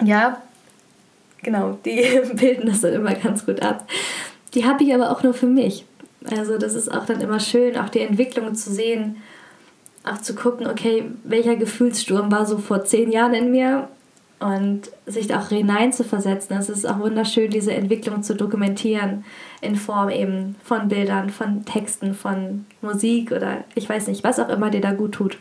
ja, 0.03 0.41
genau, 1.43 1.77
die 1.85 2.01
bilden 2.33 2.67
das 2.67 2.81
dann 2.81 2.93
immer 2.93 3.13
ganz 3.13 3.45
gut 3.45 3.61
ab. 3.61 3.87
Die 4.55 4.65
habe 4.65 4.83
ich 4.83 4.93
aber 4.93 5.11
auch 5.11 5.21
nur 5.21 5.35
für 5.35 5.45
mich. 5.45 5.85
Also 6.35 6.57
das 6.57 6.73
ist 6.73 6.91
auch 6.91 7.05
dann 7.05 7.21
immer 7.21 7.39
schön, 7.39 7.77
auch 7.77 7.89
die 7.89 8.01
Entwicklung 8.01 8.55
zu 8.55 8.71
sehen 8.73 9.17
auch 10.03 10.21
zu 10.21 10.35
gucken, 10.35 10.67
okay, 10.67 11.05
welcher 11.23 11.55
Gefühlssturm 11.55 12.31
war 12.31 12.45
so 12.45 12.57
vor 12.57 12.83
zehn 12.85 13.11
Jahren 13.11 13.33
in 13.33 13.51
mir 13.51 13.89
und 14.39 14.83
sich 15.05 15.27
da 15.27 15.39
auch 15.39 15.49
hinein 15.49 15.91
zu 15.91 16.03
versetzen. 16.03 16.57
Es 16.57 16.69
ist 16.69 16.85
auch 16.85 16.99
wunderschön, 16.99 17.49
diese 17.49 17.73
Entwicklung 17.73 18.23
zu 18.23 18.35
dokumentieren 18.35 19.25
in 19.61 19.75
Form 19.75 20.09
eben 20.09 20.55
von 20.63 20.87
Bildern, 20.87 21.29
von 21.29 21.65
Texten, 21.65 22.13
von 22.13 22.65
Musik 22.81 23.31
oder 23.31 23.63
ich 23.75 23.87
weiß 23.89 24.07
nicht, 24.07 24.23
was 24.23 24.39
auch 24.39 24.49
immer 24.49 24.69
dir 24.69 24.81
da 24.81 24.93
gut 24.93 25.13
tut. 25.13 25.37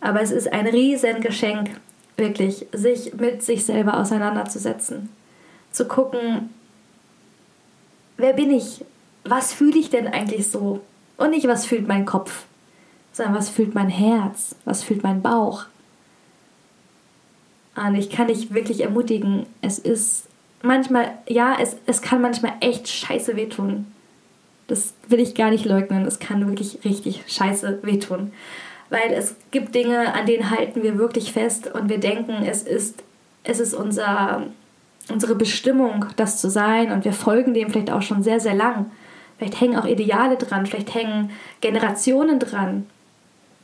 Aber 0.00 0.20
es 0.20 0.30
ist 0.30 0.52
ein 0.52 0.66
Riesengeschenk, 0.66 1.70
wirklich, 2.16 2.66
sich 2.72 3.14
mit 3.14 3.42
sich 3.42 3.64
selber 3.64 3.98
auseinanderzusetzen. 3.98 5.08
Zu 5.72 5.86
gucken, 5.86 6.50
wer 8.16 8.32
bin 8.32 8.50
ich? 8.50 8.84
Was 9.24 9.52
fühle 9.52 9.78
ich 9.78 9.90
denn 9.90 10.06
eigentlich 10.06 10.48
so? 10.48 10.80
Und 11.16 11.30
nicht, 11.30 11.48
was 11.48 11.66
fühlt 11.66 11.88
mein 11.88 12.06
Kopf? 12.06 12.44
sondern 13.18 13.34
was 13.34 13.48
fühlt 13.48 13.74
mein 13.74 13.88
Herz, 13.88 14.54
was 14.64 14.84
fühlt 14.84 15.02
mein 15.02 15.22
Bauch. 15.22 15.64
Und 17.86 17.94
ich 17.94 18.10
kann 18.10 18.28
dich 18.28 18.52
wirklich 18.52 18.82
ermutigen, 18.82 19.46
es 19.62 19.78
ist 19.78 20.28
manchmal, 20.62 21.12
ja, 21.28 21.56
es, 21.60 21.76
es 21.86 22.02
kann 22.02 22.20
manchmal 22.20 22.52
echt 22.60 22.88
scheiße 22.88 23.36
wehtun. 23.36 23.86
Das 24.66 24.92
will 25.08 25.20
ich 25.20 25.34
gar 25.34 25.50
nicht 25.50 25.64
leugnen. 25.64 26.04
Es 26.04 26.18
kann 26.18 26.46
wirklich 26.46 26.84
richtig 26.84 27.22
scheiße 27.26 27.80
wehtun. 27.82 28.32
Weil 28.90 29.12
es 29.12 29.36
gibt 29.50 29.74
Dinge, 29.74 30.14
an 30.14 30.26
denen 30.26 30.50
halten 30.50 30.82
wir 30.82 30.98
wirklich 30.98 31.32
fest 31.32 31.70
und 31.72 31.88
wir 31.88 31.98
denken, 31.98 32.44
es 32.44 32.62
ist, 32.62 33.02
es 33.44 33.60
ist 33.60 33.74
unser, 33.74 34.44
unsere 35.10 35.34
Bestimmung, 35.34 36.06
das 36.16 36.40
zu 36.40 36.50
sein 36.50 36.90
und 36.90 37.04
wir 37.04 37.12
folgen 37.12 37.54
dem 37.54 37.70
vielleicht 37.70 37.90
auch 37.90 38.02
schon 38.02 38.22
sehr, 38.22 38.40
sehr 38.40 38.54
lang. 38.54 38.90
Vielleicht 39.36 39.60
hängen 39.60 39.76
auch 39.76 39.84
Ideale 39.84 40.36
dran, 40.36 40.66
vielleicht 40.66 40.94
hängen 40.94 41.30
Generationen 41.60 42.38
dran. 42.38 42.86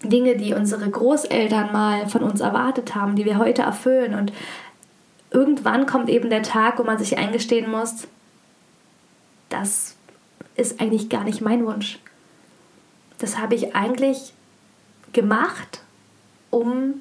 Dinge, 0.09 0.37
die 0.37 0.55
unsere 0.55 0.89
Großeltern 0.89 1.73
mal 1.73 2.09
von 2.09 2.23
uns 2.23 2.41
erwartet 2.41 2.95
haben, 2.95 3.17
die 3.17 3.25
wir 3.25 3.39
heute 3.39 3.63
erfüllen. 3.63 4.15
Und 4.15 4.33
irgendwann 5.31 5.87
kommt 5.87 6.09
eben 6.09 6.31
der 6.31 6.43
Tag, 6.43 6.79
wo 6.79 6.85
man 6.85 6.99
sich 6.99 7.19
eingestehen 7.19 7.71
muss, 7.71 8.07
das 9.49 9.97
ist 10.57 10.81
eigentlich 10.81 11.09
gar 11.09 11.25
nicht 11.25 11.41
mein 11.41 11.65
Wunsch. 11.67 11.99
Das 13.19 13.39
habe 13.39 13.55
ich 13.55 13.75
eigentlich 13.75 14.33
gemacht, 15.13 15.83
um 16.51 17.01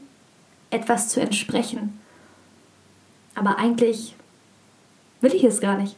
etwas 0.69 1.09
zu 1.09 1.21
entsprechen. 1.21 1.99
Aber 3.35 3.57
eigentlich 3.57 4.15
will 5.21 5.33
ich 5.33 5.43
es 5.43 5.59
gar 5.59 5.77
nicht. 5.77 5.95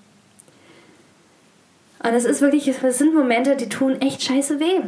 Und 1.99 2.13
es 2.13 2.25
ist 2.25 2.41
wirklich, 2.41 2.67
es 2.67 2.97
sind 2.97 3.15
Momente, 3.15 3.55
die 3.55 3.69
tun 3.69 3.99
echt 3.99 4.23
scheiße 4.23 4.59
weh. 4.59 4.81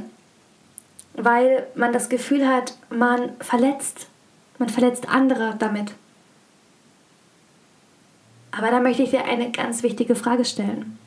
Weil 1.18 1.68
man 1.76 1.92
das 1.92 2.08
Gefühl 2.08 2.48
hat, 2.48 2.78
man 2.90 3.36
verletzt. 3.40 4.08
Man 4.60 4.70
verletzt 4.70 5.10
andere 5.10 5.56
damit. 5.60 5.94
Aber 8.52 8.72
da 8.72 8.80
möchte 8.80 9.04
ich 9.04 9.10
dir 9.10 9.26
eine 9.26 9.52
ganz 9.52 9.84
wichtige 9.84 10.16
Frage 10.16 10.46
stellen. 10.46 10.98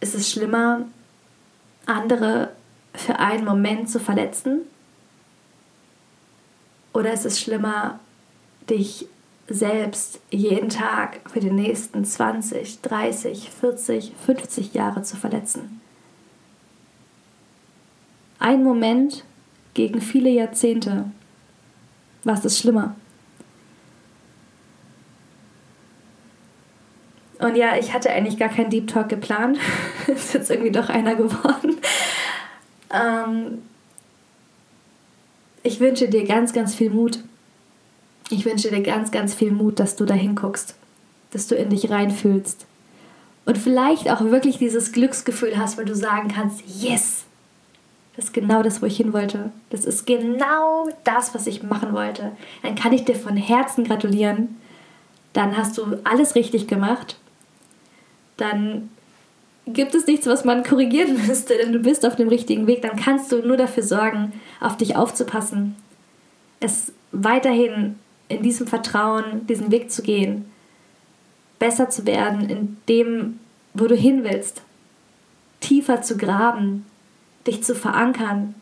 Ist 0.00 0.14
es 0.14 0.30
schlimmer, 0.30 0.82
andere 1.86 2.52
für 2.94 3.18
einen 3.18 3.44
Moment 3.44 3.88
zu 3.88 4.00
verletzen? 4.00 4.62
Oder 6.92 7.12
ist 7.12 7.24
es 7.24 7.40
schlimmer, 7.40 8.00
dich 8.68 9.06
selbst 9.48 10.20
jeden 10.30 10.68
Tag 10.68 11.20
für 11.30 11.40
die 11.40 11.50
nächsten 11.50 12.04
20, 12.04 12.82
30, 12.82 13.50
40, 13.50 14.12
50 14.26 14.74
Jahre 14.74 15.02
zu 15.02 15.16
verletzen? 15.16 15.80
Ein 18.52 18.64
Moment 18.64 19.24
gegen 19.72 20.02
viele 20.02 20.28
Jahrzehnte. 20.28 21.06
Was 22.22 22.44
ist 22.44 22.58
schlimmer? 22.58 22.94
Und 27.38 27.56
ja, 27.56 27.78
ich 27.78 27.94
hatte 27.94 28.10
eigentlich 28.10 28.36
gar 28.36 28.50
keinen 28.50 28.68
Deep 28.68 28.88
Talk 28.88 29.08
geplant. 29.08 29.58
ist 30.06 30.34
jetzt 30.34 30.50
irgendwie 30.50 30.70
doch 30.70 30.90
einer 30.90 31.14
geworden. 31.14 31.78
Ähm 32.92 33.62
ich 35.62 35.80
wünsche 35.80 36.10
dir 36.10 36.26
ganz, 36.26 36.52
ganz 36.52 36.74
viel 36.74 36.90
Mut. 36.90 37.20
Ich 38.28 38.44
wünsche 38.44 38.68
dir 38.68 38.82
ganz, 38.82 39.10
ganz 39.10 39.32
viel 39.32 39.52
Mut, 39.52 39.80
dass 39.80 39.96
du 39.96 40.04
da 40.04 40.12
hinguckst, 40.12 40.74
dass 41.30 41.46
du 41.46 41.54
in 41.54 41.70
dich 41.70 41.88
reinfühlst. 41.88 42.66
Und 43.46 43.56
vielleicht 43.56 44.10
auch 44.10 44.20
wirklich 44.20 44.58
dieses 44.58 44.92
Glücksgefühl 44.92 45.56
hast, 45.56 45.78
weil 45.78 45.86
du 45.86 45.96
sagen 45.96 46.28
kannst, 46.28 46.62
yes, 46.66 47.24
das 48.16 48.26
ist 48.26 48.34
genau 48.34 48.62
das, 48.62 48.82
wo 48.82 48.86
ich 48.86 48.96
hin 48.96 49.12
wollte. 49.12 49.52
Das 49.70 49.84
ist 49.84 50.06
genau 50.06 50.88
das, 51.04 51.34
was 51.34 51.46
ich 51.46 51.62
machen 51.62 51.92
wollte. 51.92 52.32
Dann 52.62 52.74
kann 52.74 52.92
ich 52.92 53.04
dir 53.04 53.14
von 53.14 53.36
Herzen 53.36 53.84
gratulieren. 53.84 54.56
Dann 55.32 55.56
hast 55.56 55.78
du 55.78 55.98
alles 56.04 56.34
richtig 56.34 56.66
gemacht 56.66 57.16
dann 58.42 58.90
gibt 59.66 59.94
es 59.94 60.06
nichts, 60.06 60.26
was 60.26 60.44
man 60.44 60.64
korrigieren 60.64 61.14
müsste, 61.26 61.56
denn 61.56 61.72
du 61.72 61.78
bist 61.78 62.04
auf 62.04 62.16
dem 62.16 62.28
richtigen 62.28 62.66
Weg. 62.66 62.82
Dann 62.82 62.96
kannst 62.96 63.30
du 63.32 63.46
nur 63.46 63.56
dafür 63.56 63.82
sorgen, 63.82 64.32
auf 64.60 64.76
dich 64.76 64.96
aufzupassen, 64.96 65.76
es 66.60 66.92
weiterhin 67.12 67.98
in 68.28 68.42
diesem 68.42 68.66
Vertrauen, 68.66 69.46
diesen 69.46 69.70
Weg 69.70 69.90
zu 69.90 70.02
gehen, 70.02 70.46
besser 71.58 71.90
zu 71.90 72.06
werden 72.06 72.48
in 72.48 72.76
dem, 72.88 73.38
wo 73.74 73.86
du 73.86 73.94
hin 73.94 74.24
willst, 74.24 74.62
tiefer 75.60 76.02
zu 76.02 76.16
graben, 76.16 76.86
dich 77.46 77.62
zu 77.62 77.74
verankern, 77.74 78.54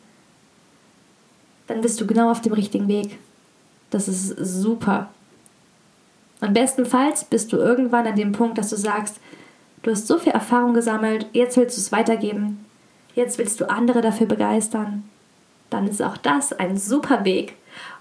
dann 1.66 1.81
bist 1.81 2.01
du 2.01 2.07
genau 2.07 2.31
auf 2.31 2.40
dem 2.40 2.53
richtigen 2.53 2.88
Weg. 2.88 3.19
Das 3.90 4.09
ist 4.09 4.37
super. 4.38 5.11
Und 6.40 6.55
bestenfalls 6.55 7.25
bist 7.25 7.53
du 7.53 7.59
irgendwann 7.59 8.07
an 8.07 8.16
dem 8.16 8.33
Punkt, 8.33 8.59
dass 8.59 8.71
du 8.71 8.77
sagst, 8.77 9.21
Du 9.83 9.90
hast 9.90 10.07
so 10.07 10.19
viel 10.19 10.33
Erfahrung 10.33 10.75
gesammelt, 10.75 11.27
jetzt 11.33 11.57
willst 11.57 11.77
du 11.77 11.81
es 11.81 11.93
weitergeben. 11.93 12.66
Jetzt 13.14 13.38
willst 13.38 13.61
du 13.61 13.71
andere 13.71 14.03
dafür 14.03 14.27
begeistern. 14.27 15.05
Dann 15.71 15.88
ist 15.88 16.03
auch 16.03 16.16
das 16.16 16.53
ein 16.53 16.77
super 16.77 17.25
Weg, 17.25 17.55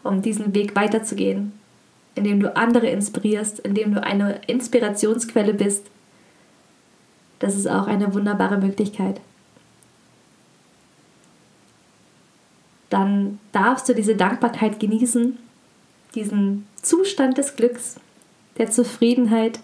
um 0.03 0.21
diesen 0.21 0.53
Weg 0.53 0.75
weiterzugehen, 0.75 1.53
indem 2.15 2.41
du 2.41 2.55
andere 2.55 2.87
inspirierst, 2.87 3.59
indem 3.59 3.93
du 3.93 4.03
eine 4.03 4.41
Inspirationsquelle 4.47 5.53
bist. 5.53 5.85
Das 7.39 7.55
ist 7.55 7.67
auch 7.67 7.87
eine 7.87 8.13
wunderbare 8.13 8.57
Möglichkeit. 8.57 9.21
Dann 12.89 13.39
darfst 13.51 13.87
du 13.87 13.93
diese 13.93 14.15
Dankbarkeit 14.15 14.79
genießen, 14.79 15.37
diesen 16.15 16.67
Zustand 16.81 17.37
des 17.37 17.55
Glücks, 17.55 17.97
der 18.57 18.71
Zufriedenheit, 18.71 19.59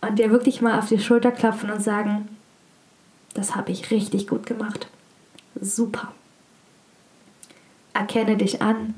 und 0.00 0.18
dir 0.18 0.30
wirklich 0.30 0.60
mal 0.60 0.78
auf 0.78 0.88
die 0.88 0.98
Schulter 0.98 1.32
klopfen 1.32 1.70
und 1.70 1.82
sagen, 1.82 2.28
das 3.34 3.56
habe 3.56 3.72
ich 3.72 3.90
richtig 3.90 4.26
gut 4.26 4.46
gemacht. 4.46 4.88
Super. 5.60 6.12
Erkenne 7.94 8.36
dich 8.36 8.62
an 8.62 8.94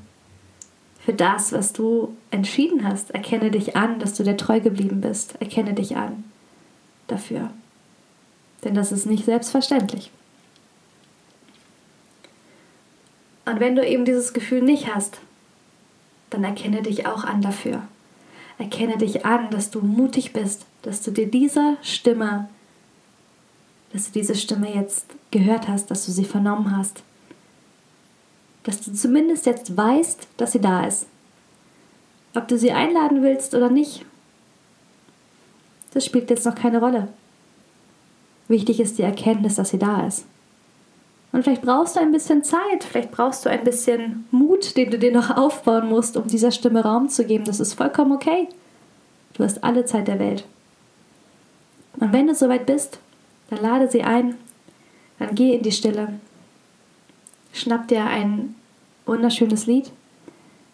für 1.05 1.15
das, 1.15 1.53
was 1.53 1.73
du 1.73 2.15
entschieden 2.31 2.87
hast. 2.87 3.13
Erkenne 3.13 3.51
dich 3.51 3.77
an, 3.77 3.99
dass 3.99 4.15
du 4.15 4.25
dir 4.25 4.37
treu 4.37 4.61
geblieben 4.61 5.01
bist. 5.01 5.41
Erkenne 5.41 5.73
dich 5.73 5.97
an 5.97 6.25
dafür. 7.07 7.51
Denn 8.63 8.75
das 8.75 8.93
ist 8.93 9.07
nicht 9.07 9.25
selbstverständlich. 9.25 10.11
Und 13.51 13.59
wenn 13.59 13.75
du 13.75 13.85
eben 13.85 14.05
dieses 14.05 14.33
Gefühl 14.33 14.63
nicht 14.63 14.95
hast, 14.95 15.19
dann 16.31 16.45
erkenne 16.45 16.83
dich 16.83 17.07
auch 17.07 17.25
an 17.25 17.43
dafür. 17.43 17.83
Erkenne 18.59 18.97
dich 18.97 19.27
an, 19.27 19.51
dass 19.51 19.73
du 19.73 19.81
mutig 19.81 20.33
bist, 20.33 20.67
dass 20.83 21.03
du 21.03 21.11
dir 21.11 21.29
dieser 21.29 21.77
Stimme, 21.83 22.49
dass 23.93 24.07
du 24.07 24.13
diese 24.21 24.37
Stimme 24.37 24.73
jetzt 24.73 25.07
gehört 25.33 25.67
hast, 25.67 25.91
dass 25.91 26.07
du 26.07 26.13
sie 26.13 26.25
vernommen 26.25 26.77
hast. 26.77 27.03
Dass 28.63 28.81
du 28.83 28.93
zumindest 28.93 29.47
jetzt 29.47 29.77
weißt, 29.77 30.29
dass 30.37 30.53
sie 30.53 30.61
da 30.61 30.87
ist. 30.87 31.07
Ob 32.37 32.47
du 32.47 32.57
sie 32.57 32.71
einladen 32.71 33.25
willst 33.25 33.57
oder 33.57 33.69
nicht, 33.69 34.05
das 35.93 36.05
spielt 36.05 36.31
jetzt 36.31 36.47
noch 36.47 36.55
keine 36.55 36.79
Rolle. 36.79 37.09
Wichtig 38.47 38.79
ist 38.79 38.99
die 38.99 39.03
Erkenntnis, 39.03 39.57
dass 39.57 39.71
sie 39.71 39.79
da 39.79 40.07
ist. 40.07 40.25
Und 41.33 41.45
vielleicht 41.45 41.63
brauchst 41.63 41.97
du 41.97 42.01
ein 42.01 42.11
bisschen 42.11 42.43
Zeit, 42.43 42.83
vielleicht 42.83 43.13
brauchst 43.13 43.47
du 43.47 43.51
ein 43.51 43.63
bisschen 43.63 44.27
Mut, 44.31 44.77
den 44.77 44.91
du 44.91 44.99
dir 44.99 45.13
noch 45.13 45.37
aufbauen 45.37 45.89
musst, 45.89 46.17
um 46.17 46.27
dieser 46.27 46.51
Stimme 46.51 46.83
Raum 46.83 47.09
zu 47.09 47.25
geben. 47.25 47.45
Das 47.45 47.61
ist 47.61 47.75
vollkommen 47.75 48.13
okay. 48.13 48.49
Du 49.35 49.45
hast 49.45 49.63
alle 49.63 49.85
Zeit 49.85 50.09
der 50.09 50.19
Welt. 50.19 50.45
Und 51.99 52.13
wenn 52.13 52.27
du 52.27 52.35
soweit 52.35 52.67
bist, 52.67 52.99
dann 53.49 53.63
lade 53.63 53.89
sie 53.89 54.03
ein, 54.03 54.35
dann 55.19 55.35
geh 55.35 55.55
in 55.55 55.63
die 55.63 55.73
Stille. 55.73 56.15
Schnapp 57.53 57.89
dir 57.89 58.05
ein 58.05 58.55
wunderschönes 59.07 59.67
Lied. 59.67 59.93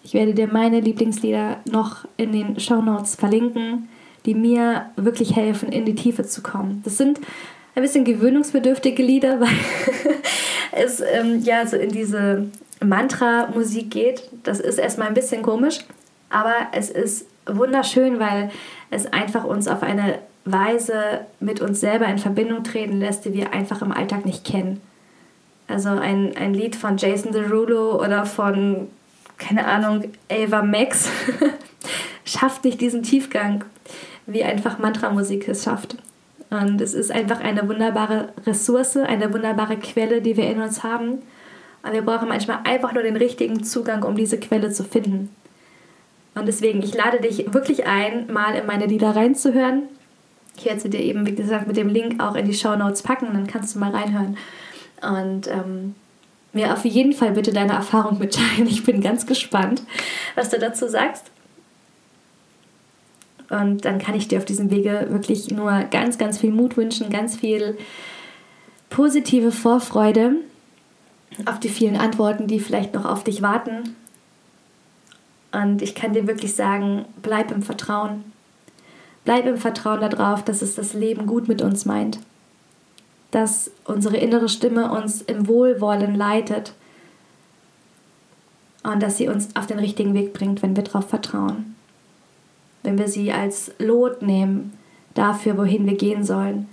Ich 0.05 0.15
werde 0.15 0.35
dir 0.35 0.47
meine 0.47 0.81
Lieblingslieder 0.81 1.59
noch 1.65 2.07
in 2.17 2.33
den 2.33 2.61
Show 2.61 2.81
Notes 2.81 3.17
verlinken, 3.17 3.89
die 4.25 4.35
mir 4.35 4.91
wirklich 4.97 5.35
helfen, 5.35 5.71
in 5.71 5.85
die 5.85 5.95
Tiefe 5.95 6.25
zu 6.25 6.43
kommen. 6.43 6.83
Das 6.85 6.97
sind 6.97 7.21
ein 7.77 7.83
bisschen 7.83 8.05
gewöhnungsbedürftige 8.05 9.03
Lieder, 9.03 9.39
weil 9.41 9.49
es 10.73 11.01
ähm, 11.01 11.41
ja 11.43 11.65
so 11.67 11.77
in 11.77 11.91
diese 11.91 12.49
Mantra-Musik 12.85 13.91
geht. 13.91 14.29
Das 14.43 14.59
ist 14.59 14.79
erstmal 14.79 15.09
ein 15.09 15.15
bisschen 15.15 15.43
komisch, 15.43 15.81
aber 16.31 16.55
es 16.73 16.91
ist 16.91 17.27
wunderschön, 17.47 18.19
weil 18.19 18.51
es 18.91 19.07
einfach 19.13 19.45
uns 19.45 19.69
auf 19.69 19.83
eine 19.83 20.19
Weise 20.45 21.27
mit 21.39 21.61
uns 21.61 21.81
selber 21.81 22.07
in 22.07 22.19
Verbindung 22.19 22.65
treten 22.65 22.99
lässt, 22.99 23.25
die 23.25 23.35
wir 23.35 23.53
einfach 23.53 23.83
im 23.83 23.93
Alltag 23.93 24.25
nicht 24.25 24.45
kennen. 24.45 24.81
Also 25.69 25.91
ein, 25.91 26.37
ein 26.37 26.55
Lied 26.55 26.77
von 26.77 26.97
Jason 26.97 27.33
Derulo 27.33 28.01
oder 28.03 28.25
von, 28.25 28.89
keine 29.37 29.67
Ahnung, 29.67 30.05
Ava 30.31 30.63
Max 30.63 31.11
schafft 32.25 32.65
nicht 32.65 32.81
diesen 32.81 33.03
Tiefgang, 33.03 33.65
wie 34.27 34.45
einfach 34.45 34.79
Mantramusik 34.79 35.49
es 35.49 35.65
schafft. 35.65 35.97
Und 36.51 36.81
es 36.81 36.95
ist 36.95 37.11
einfach 37.11 37.41
eine 37.41 37.69
wunderbare 37.69 38.33
Ressource, 38.47 38.97
eine 38.97 39.33
wunderbare 39.33 39.77
Quelle, 39.77 40.23
die 40.23 40.37
wir 40.37 40.49
in 40.49 40.61
uns 40.61 40.85
haben. 40.85 41.23
Und 41.83 41.93
wir 41.93 42.03
brauchen 42.03 42.29
manchmal 42.29 42.61
einfach 42.65 42.93
nur 42.93 43.03
den 43.03 43.17
richtigen 43.17 43.65
Zugang, 43.65 44.03
um 44.03 44.17
diese 44.17 44.39
Quelle 44.39 44.71
zu 44.71 44.85
finden. 44.85 45.35
Und 46.35 46.47
deswegen, 46.47 46.83
ich 46.83 46.95
lade 46.95 47.21
dich 47.21 47.53
wirklich 47.53 47.87
ein, 47.87 48.33
mal 48.33 48.55
in 48.55 48.67
meine 48.67 48.87
Lieder 48.87 49.17
reinzuhören. 49.17 49.85
Ich 50.57 50.65
werde 50.67 50.81
sie 50.81 50.91
dir 50.91 51.01
eben, 51.01 51.27
wie 51.27 51.35
gesagt, 51.35 51.67
mit 51.67 51.77
dem 51.77 51.89
Link 51.89 52.23
auch 52.23 52.35
in 52.35 52.47
die 52.47 52.55
Show 52.55 52.77
Notes 52.77 53.03
packen, 53.03 53.27
dann 53.33 53.47
kannst 53.47 53.75
du 53.75 53.79
mal 53.79 53.91
reinhören. 53.91 54.37
Und 55.03 55.49
ähm, 55.49 55.95
mir 56.53 56.73
auf 56.73 56.85
jeden 56.85 57.13
Fall 57.13 57.33
bitte 57.33 57.53
deine 57.53 57.73
Erfahrung 57.73 58.19
mitteilen. 58.19 58.67
Ich 58.69 58.85
bin 58.85 59.01
ganz 59.01 59.27
gespannt, 59.27 59.83
was 60.35 60.51
du 60.51 60.59
dazu 60.59 60.89
sagst. 60.89 61.31
Und 63.51 63.85
dann 63.85 63.99
kann 63.99 64.15
ich 64.15 64.29
dir 64.29 64.39
auf 64.39 64.45
diesem 64.45 64.71
Wege 64.71 65.07
wirklich 65.11 65.51
nur 65.51 65.85
ganz, 65.91 66.19
ganz 66.19 66.39
viel 66.39 66.51
Mut 66.51 66.77
wünschen, 66.77 67.11
ganz 67.11 67.37
viel 67.37 67.79
positive 68.91 69.53
Vorfreude 69.53 70.37
auf 71.45 71.61
die 71.61 71.69
vielen 71.69 71.97
Antworten, 71.97 72.47
die 72.47 72.61
vielleicht 72.61 72.95
noch 72.95 73.05
auf 73.05 73.23
dich 73.23 73.43
warten. 73.43 73.95
Und 75.53 75.83
ich 75.83 75.95
kann 75.95 76.13
dir 76.13 76.27
wirklich 76.27 76.55
sagen, 76.55 77.05
bleib 77.23 77.51
im 77.51 77.63
Vertrauen. 77.63 78.25
Bleib 79.25 79.47
im 79.47 79.57
Vertrauen 79.57 80.01
darauf, 80.01 80.45
dass 80.45 80.63
es 80.63 80.75
das 80.75 80.93
Leben 80.93 81.27
gut 81.27 81.49
mit 81.49 81.63
uns 81.63 81.85
meint. 81.85 82.19
Dass 83.31 83.71
unsere 83.85 84.17
innere 84.17 84.49
Stimme 84.49 84.91
uns 84.91 85.23
im 85.23 85.47
Wohlwollen 85.47 86.15
leitet. 86.15 86.75
Und 88.83 89.03
dass 89.03 89.19
sie 89.19 89.29
uns 89.29 89.55
auf 89.55 89.67
den 89.67 89.79
richtigen 89.79 90.15
Weg 90.15 90.33
bringt, 90.33 90.63
wenn 90.63 90.77
wir 90.77 90.85
darauf 90.85 91.09
vertrauen 91.09 91.76
wenn 92.87 92.99
wir 92.99 93.09
sie 93.09 93.33
als 93.33 93.73
Lot 93.79 94.23
nehmen 94.23 94.73
dafür, 95.15 95.59
wohin 95.59 95.87
wir 95.87 95.97
gehen 95.97 96.25
sollen. 96.25 96.69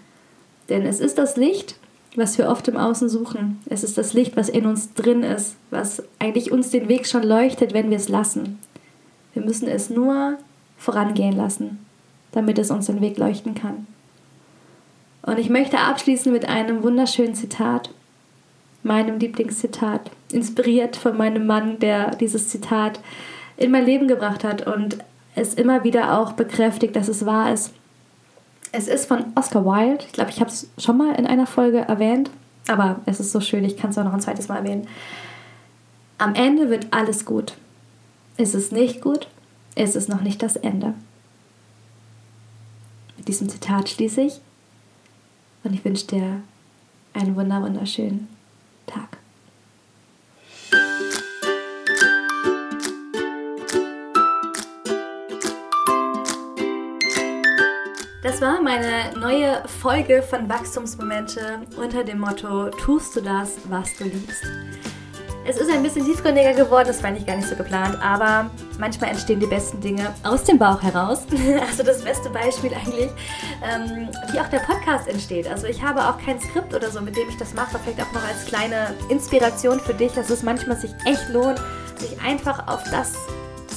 Denn 0.70 0.86
es 0.86 1.00
ist 1.00 1.18
das 1.18 1.36
Licht, 1.36 1.76
was 2.16 2.38
wir 2.38 2.50
oft 2.50 2.68
im 2.68 2.78
Außen 2.78 3.10
suchen. 3.10 3.60
Es 3.66 3.84
ist 3.84 3.98
das 3.98 4.14
Licht, 4.14 4.38
was 4.38 4.50
in 4.50 4.66
uns 4.66 4.94
drin 4.94 5.24
ist, 5.24 5.56
was 5.72 6.04
eigentlich 6.20 6.52
uns 6.52 6.70
den 6.70 6.88
Weg 6.88 7.08
schon 7.08 7.24
leuchtet, 7.24 7.74
wenn 7.74 7.90
wir 7.90 7.98
es 7.98 8.10
lassen. 8.10 8.60
Wir 9.34 9.44
müssen 9.44 9.68
es 9.68 9.90
nur 9.90 10.38
vorangehen 10.78 11.36
lassen, 11.36 11.80
damit 12.32 12.60
es 12.60 12.72
uns 12.72 12.86
den 12.86 13.02
Weg 13.02 13.18
leuchten 13.18 13.56
kann. 13.56 13.88
Und 15.24 15.40
ich 15.40 15.50
möchte 15.50 15.80
abschließen 15.80 16.32
mit 16.32 16.48
einem 16.48 16.84
wunderschönen 16.84 17.34
Zitat, 17.34 17.90
meinem 18.84 19.18
Lieblingszitat, 19.20 20.12
inspiriert 20.32 20.98
von 20.98 21.18
meinem 21.18 21.48
Mann, 21.48 21.80
der 21.80 22.16
dieses 22.16 22.50
Zitat 22.50 23.00
in 23.56 23.72
mein 23.72 23.86
Leben 23.86 24.08
gebracht 24.08 24.44
hat 24.44 24.68
und 24.68 24.98
es 25.36 25.54
immer 25.54 25.84
wieder 25.84 26.20
auch 26.20 26.34
bekräftigt, 26.34 26.96
dass 26.96 27.08
es 27.08 27.26
wahr 27.26 27.54
ist. 27.54 27.74
Es 28.72 28.88
ist 28.88 29.06
von 29.06 29.26
Oscar 29.36 29.66
Wilde. 29.66 30.04
Ich 30.06 30.14
glaube, 30.14 30.32
ich 30.32 30.40
habe 30.40 30.50
es 30.50 30.70
schon 30.78 30.98
mal 30.98 31.16
in 31.16 31.28
einer 31.28 31.46
Folge 31.46 31.80
erwähnt, 31.80 32.32
aber 32.68 33.00
es 33.06 33.20
ist 33.20 33.32
so 33.32 33.40
schön, 33.40 33.64
ich 33.64 33.78
kann 33.78 33.92
es 33.92 33.98
auch 33.98 34.04
noch 34.04 34.14
ein 34.14 34.22
zweites 34.22 34.48
Mal 34.48 34.58
erwähnen. 34.58 34.88
Am 36.18 36.36
Ende 36.36 36.70
wird 36.70 36.88
alles 36.92 37.26
gut. 37.26 37.54
Ist 38.38 38.56
es 38.56 38.72
nicht 38.72 39.02
gut, 39.02 39.28
ist 39.76 39.96
es 39.96 40.08
noch 40.08 40.22
nicht 40.22 40.42
das 40.42 40.56
Ende. 40.56 40.94
Mit 43.18 43.28
diesem 43.28 43.50
Zitat 43.50 43.90
schließe 43.90 44.22
ich 44.22 44.42
und 45.64 45.74
ich 45.74 45.86
wünsche 45.86 46.08
dir 46.08 46.42
einen 47.14 47.36
wunderschönen 47.36 48.28
Tag. 48.88 49.23
Das 58.34 58.42
war 58.42 58.60
meine 58.64 59.16
neue 59.16 59.62
Folge 59.68 60.24
von 60.24 60.50
Wachstumsmomente 60.50 61.62
unter 61.78 62.04
dem 62.04 62.20
Motto 62.20 62.70
Tust 62.70 63.16
du 63.16 63.22
das, 63.22 63.58
was 63.70 63.96
du 63.96 64.06
liebst. 64.06 64.44
Es 65.46 65.58
ist 65.58 65.70
ein 65.70 65.84
bisschen 65.84 66.04
tiefgründiger 66.04 66.54
geworden, 66.54 66.88
das 66.88 67.04
war 67.04 67.12
eigentlich 67.12 67.28
gar 67.28 67.36
nicht 67.36 67.48
so 67.48 67.56
geplant, 67.56 67.96
aber 68.02 68.50
manchmal 68.80 69.12
entstehen 69.12 69.40
die 69.40 69.46
besten 69.46 69.80
Dinge 69.82 70.16
aus 70.24 70.46
dem 70.46 70.58
Bauch 70.58 70.82
heraus. 70.82 71.28
Also 71.62 71.84
das 71.84 72.02
beste 72.02 72.32
Beispiel 72.32 72.74
eigentlich, 72.74 73.12
ähm, 73.62 74.10
wie 74.32 74.40
auch 74.40 74.48
der 74.48 74.62
Podcast 74.62 75.08
entsteht. 75.08 75.48
Also 75.48 75.68
ich 75.68 75.84
habe 75.84 76.04
auch 76.04 76.18
kein 76.18 76.40
Skript 76.40 76.74
oder 76.74 76.90
so, 76.90 77.02
mit 77.02 77.16
dem 77.16 77.30
ich 77.30 77.38
das 77.38 77.54
mache, 77.54 77.78
vielleicht 77.84 78.02
auch 78.02 78.14
noch 78.14 78.28
als 78.28 78.46
kleine 78.48 78.96
Inspiration 79.10 79.80
für 79.80 79.94
dich, 79.94 80.12
dass 80.14 80.32
es 80.32 80.42
manchmal 80.42 80.78
sich 80.78 80.92
echt 81.06 81.30
lohnt, 81.30 81.62
sich 82.00 82.20
einfach 82.20 82.68
auf 82.68 82.82
das 82.90 83.14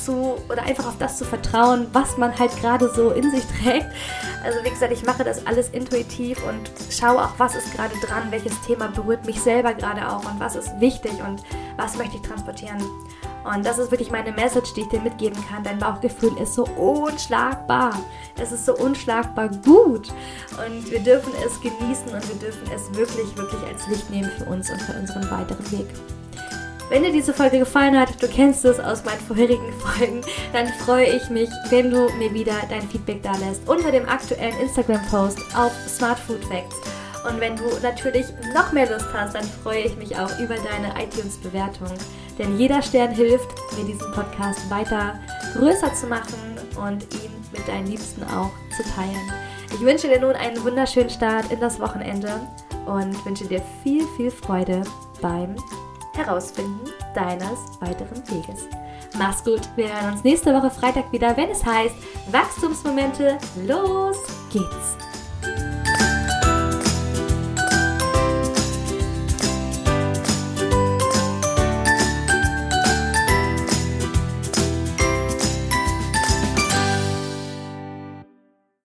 zu 0.06 0.36
oder 0.48 0.62
einfach 0.62 0.86
auf 0.86 0.98
das 0.98 1.18
zu 1.18 1.24
vertrauen, 1.24 1.88
was 1.92 2.16
man 2.16 2.36
halt 2.38 2.56
gerade 2.60 2.88
so 2.94 3.10
in 3.10 3.30
sich 3.30 3.44
trägt. 3.62 3.86
Also 4.44 4.64
wie 4.64 4.70
gesagt, 4.70 4.92
ich 4.92 5.04
mache 5.04 5.24
das 5.24 5.46
alles 5.46 5.68
intuitiv 5.70 6.38
und 6.46 6.70
schaue 6.90 7.24
auch, 7.24 7.32
was 7.38 7.56
ist 7.56 7.74
gerade 7.74 7.94
dran, 8.00 8.30
welches 8.30 8.58
Thema 8.62 8.88
berührt 8.88 9.26
mich 9.26 9.40
selber 9.40 9.74
gerade 9.74 10.08
auch 10.08 10.24
und 10.24 10.38
was 10.38 10.54
ist 10.54 10.70
wichtig 10.80 11.12
und 11.26 11.42
was 11.76 11.96
möchte 11.96 12.16
ich 12.16 12.22
transportieren. 12.22 12.82
Und 13.44 13.64
das 13.64 13.78
ist 13.78 13.90
wirklich 13.90 14.10
meine 14.10 14.32
Message, 14.32 14.74
die 14.74 14.80
ich 14.82 14.88
dir 14.88 15.00
mitgeben 15.00 15.38
kann. 15.48 15.62
Dein 15.62 15.78
Bauchgefühl 15.78 16.36
ist 16.40 16.54
so 16.54 16.64
unschlagbar. 16.64 17.94
Es 18.40 18.50
ist 18.50 18.66
so 18.66 18.74
unschlagbar 18.76 19.48
gut. 19.48 20.12
Und 20.66 20.90
wir 20.90 21.00
dürfen 21.00 21.32
es 21.44 21.60
genießen 21.60 22.12
und 22.12 22.28
wir 22.28 22.36
dürfen 22.40 22.68
es 22.74 22.92
wirklich, 22.96 23.36
wirklich 23.36 23.62
als 23.70 23.86
Licht 23.86 24.10
nehmen 24.10 24.30
für 24.36 24.46
uns 24.46 24.68
und 24.70 24.82
für 24.82 24.98
unseren 24.98 25.30
weiteren 25.30 25.70
Weg. 25.70 25.86
Wenn 26.88 27.02
dir 27.02 27.10
diese 27.10 27.34
Folge 27.34 27.58
gefallen 27.58 27.98
hat, 27.98 28.22
du 28.22 28.28
kennst 28.28 28.64
es 28.64 28.78
aus 28.78 29.04
meinen 29.04 29.20
vorherigen 29.20 29.72
Folgen, 29.80 30.20
dann 30.52 30.68
freue 30.84 31.06
ich 31.06 31.28
mich, 31.30 31.50
wenn 31.70 31.90
du 31.90 32.08
mir 32.18 32.32
wieder 32.32 32.54
dein 32.68 32.88
Feedback 32.88 33.22
da 33.22 33.32
lässt 33.36 33.68
unter 33.68 33.90
dem 33.90 34.08
aktuellen 34.08 34.56
Instagram-Post 34.60 35.38
auf 35.56 35.72
Smart 35.88 36.18
Food 36.18 36.44
Facts. 36.44 36.76
Und 37.28 37.40
wenn 37.40 37.56
du 37.56 37.64
natürlich 37.82 38.26
noch 38.54 38.70
mehr 38.72 38.88
Lust 38.88 39.06
hast, 39.12 39.34
dann 39.34 39.44
freue 39.64 39.80
ich 39.80 39.96
mich 39.96 40.16
auch 40.16 40.30
über 40.38 40.54
deine 40.54 40.94
iTunes-Bewertung. 41.02 41.88
Denn 42.38 42.56
jeder 42.56 42.80
Stern 42.82 43.10
hilft, 43.10 43.48
mir 43.76 43.84
diesen 43.84 44.12
Podcast 44.12 44.70
weiter 44.70 45.18
größer 45.54 45.92
zu 45.92 46.06
machen 46.06 46.56
und 46.76 47.02
ihn 47.14 47.32
mit 47.52 47.66
deinen 47.66 47.88
Liebsten 47.88 48.22
auch 48.22 48.52
zu 48.76 48.84
teilen. 48.94 49.32
Ich 49.74 49.80
wünsche 49.80 50.06
dir 50.06 50.20
nun 50.20 50.36
einen 50.36 50.62
wunderschönen 50.62 51.10
Start 51.10 51.50
in 51.50 51.58
das 51.58 51.80
Wochenende 51.80 52.40
und 52.86 53.26
wünsche 53.26 53.46
dir 53.46 53.62
viel, 53.82 54.06
viel 54.16 54.30
Freude 54.30 54.82
beim 55.20 55.56
Herausfinden 56.16 56.90
deines 57.14 57.58
weiteren 57.80 58.22
Weges. 58.28 58.66
Mach's 59.18 59.44
gut, 59.44 59.62
wir 59.76 59.88
hören 59.88 60.12
uns 60.12 60.24
nächste 60.24 60.52
Woche 60.54 60.70
Freitag 60.70 61.10
wieder, 61.12 61.36
wenn 61.36 61.50
es 61.50 61.64
heißt 61.64 61.94
Wachstumsmomente, 62.30 63.38
los 63.66 64.16
geht's! 64.52 65.05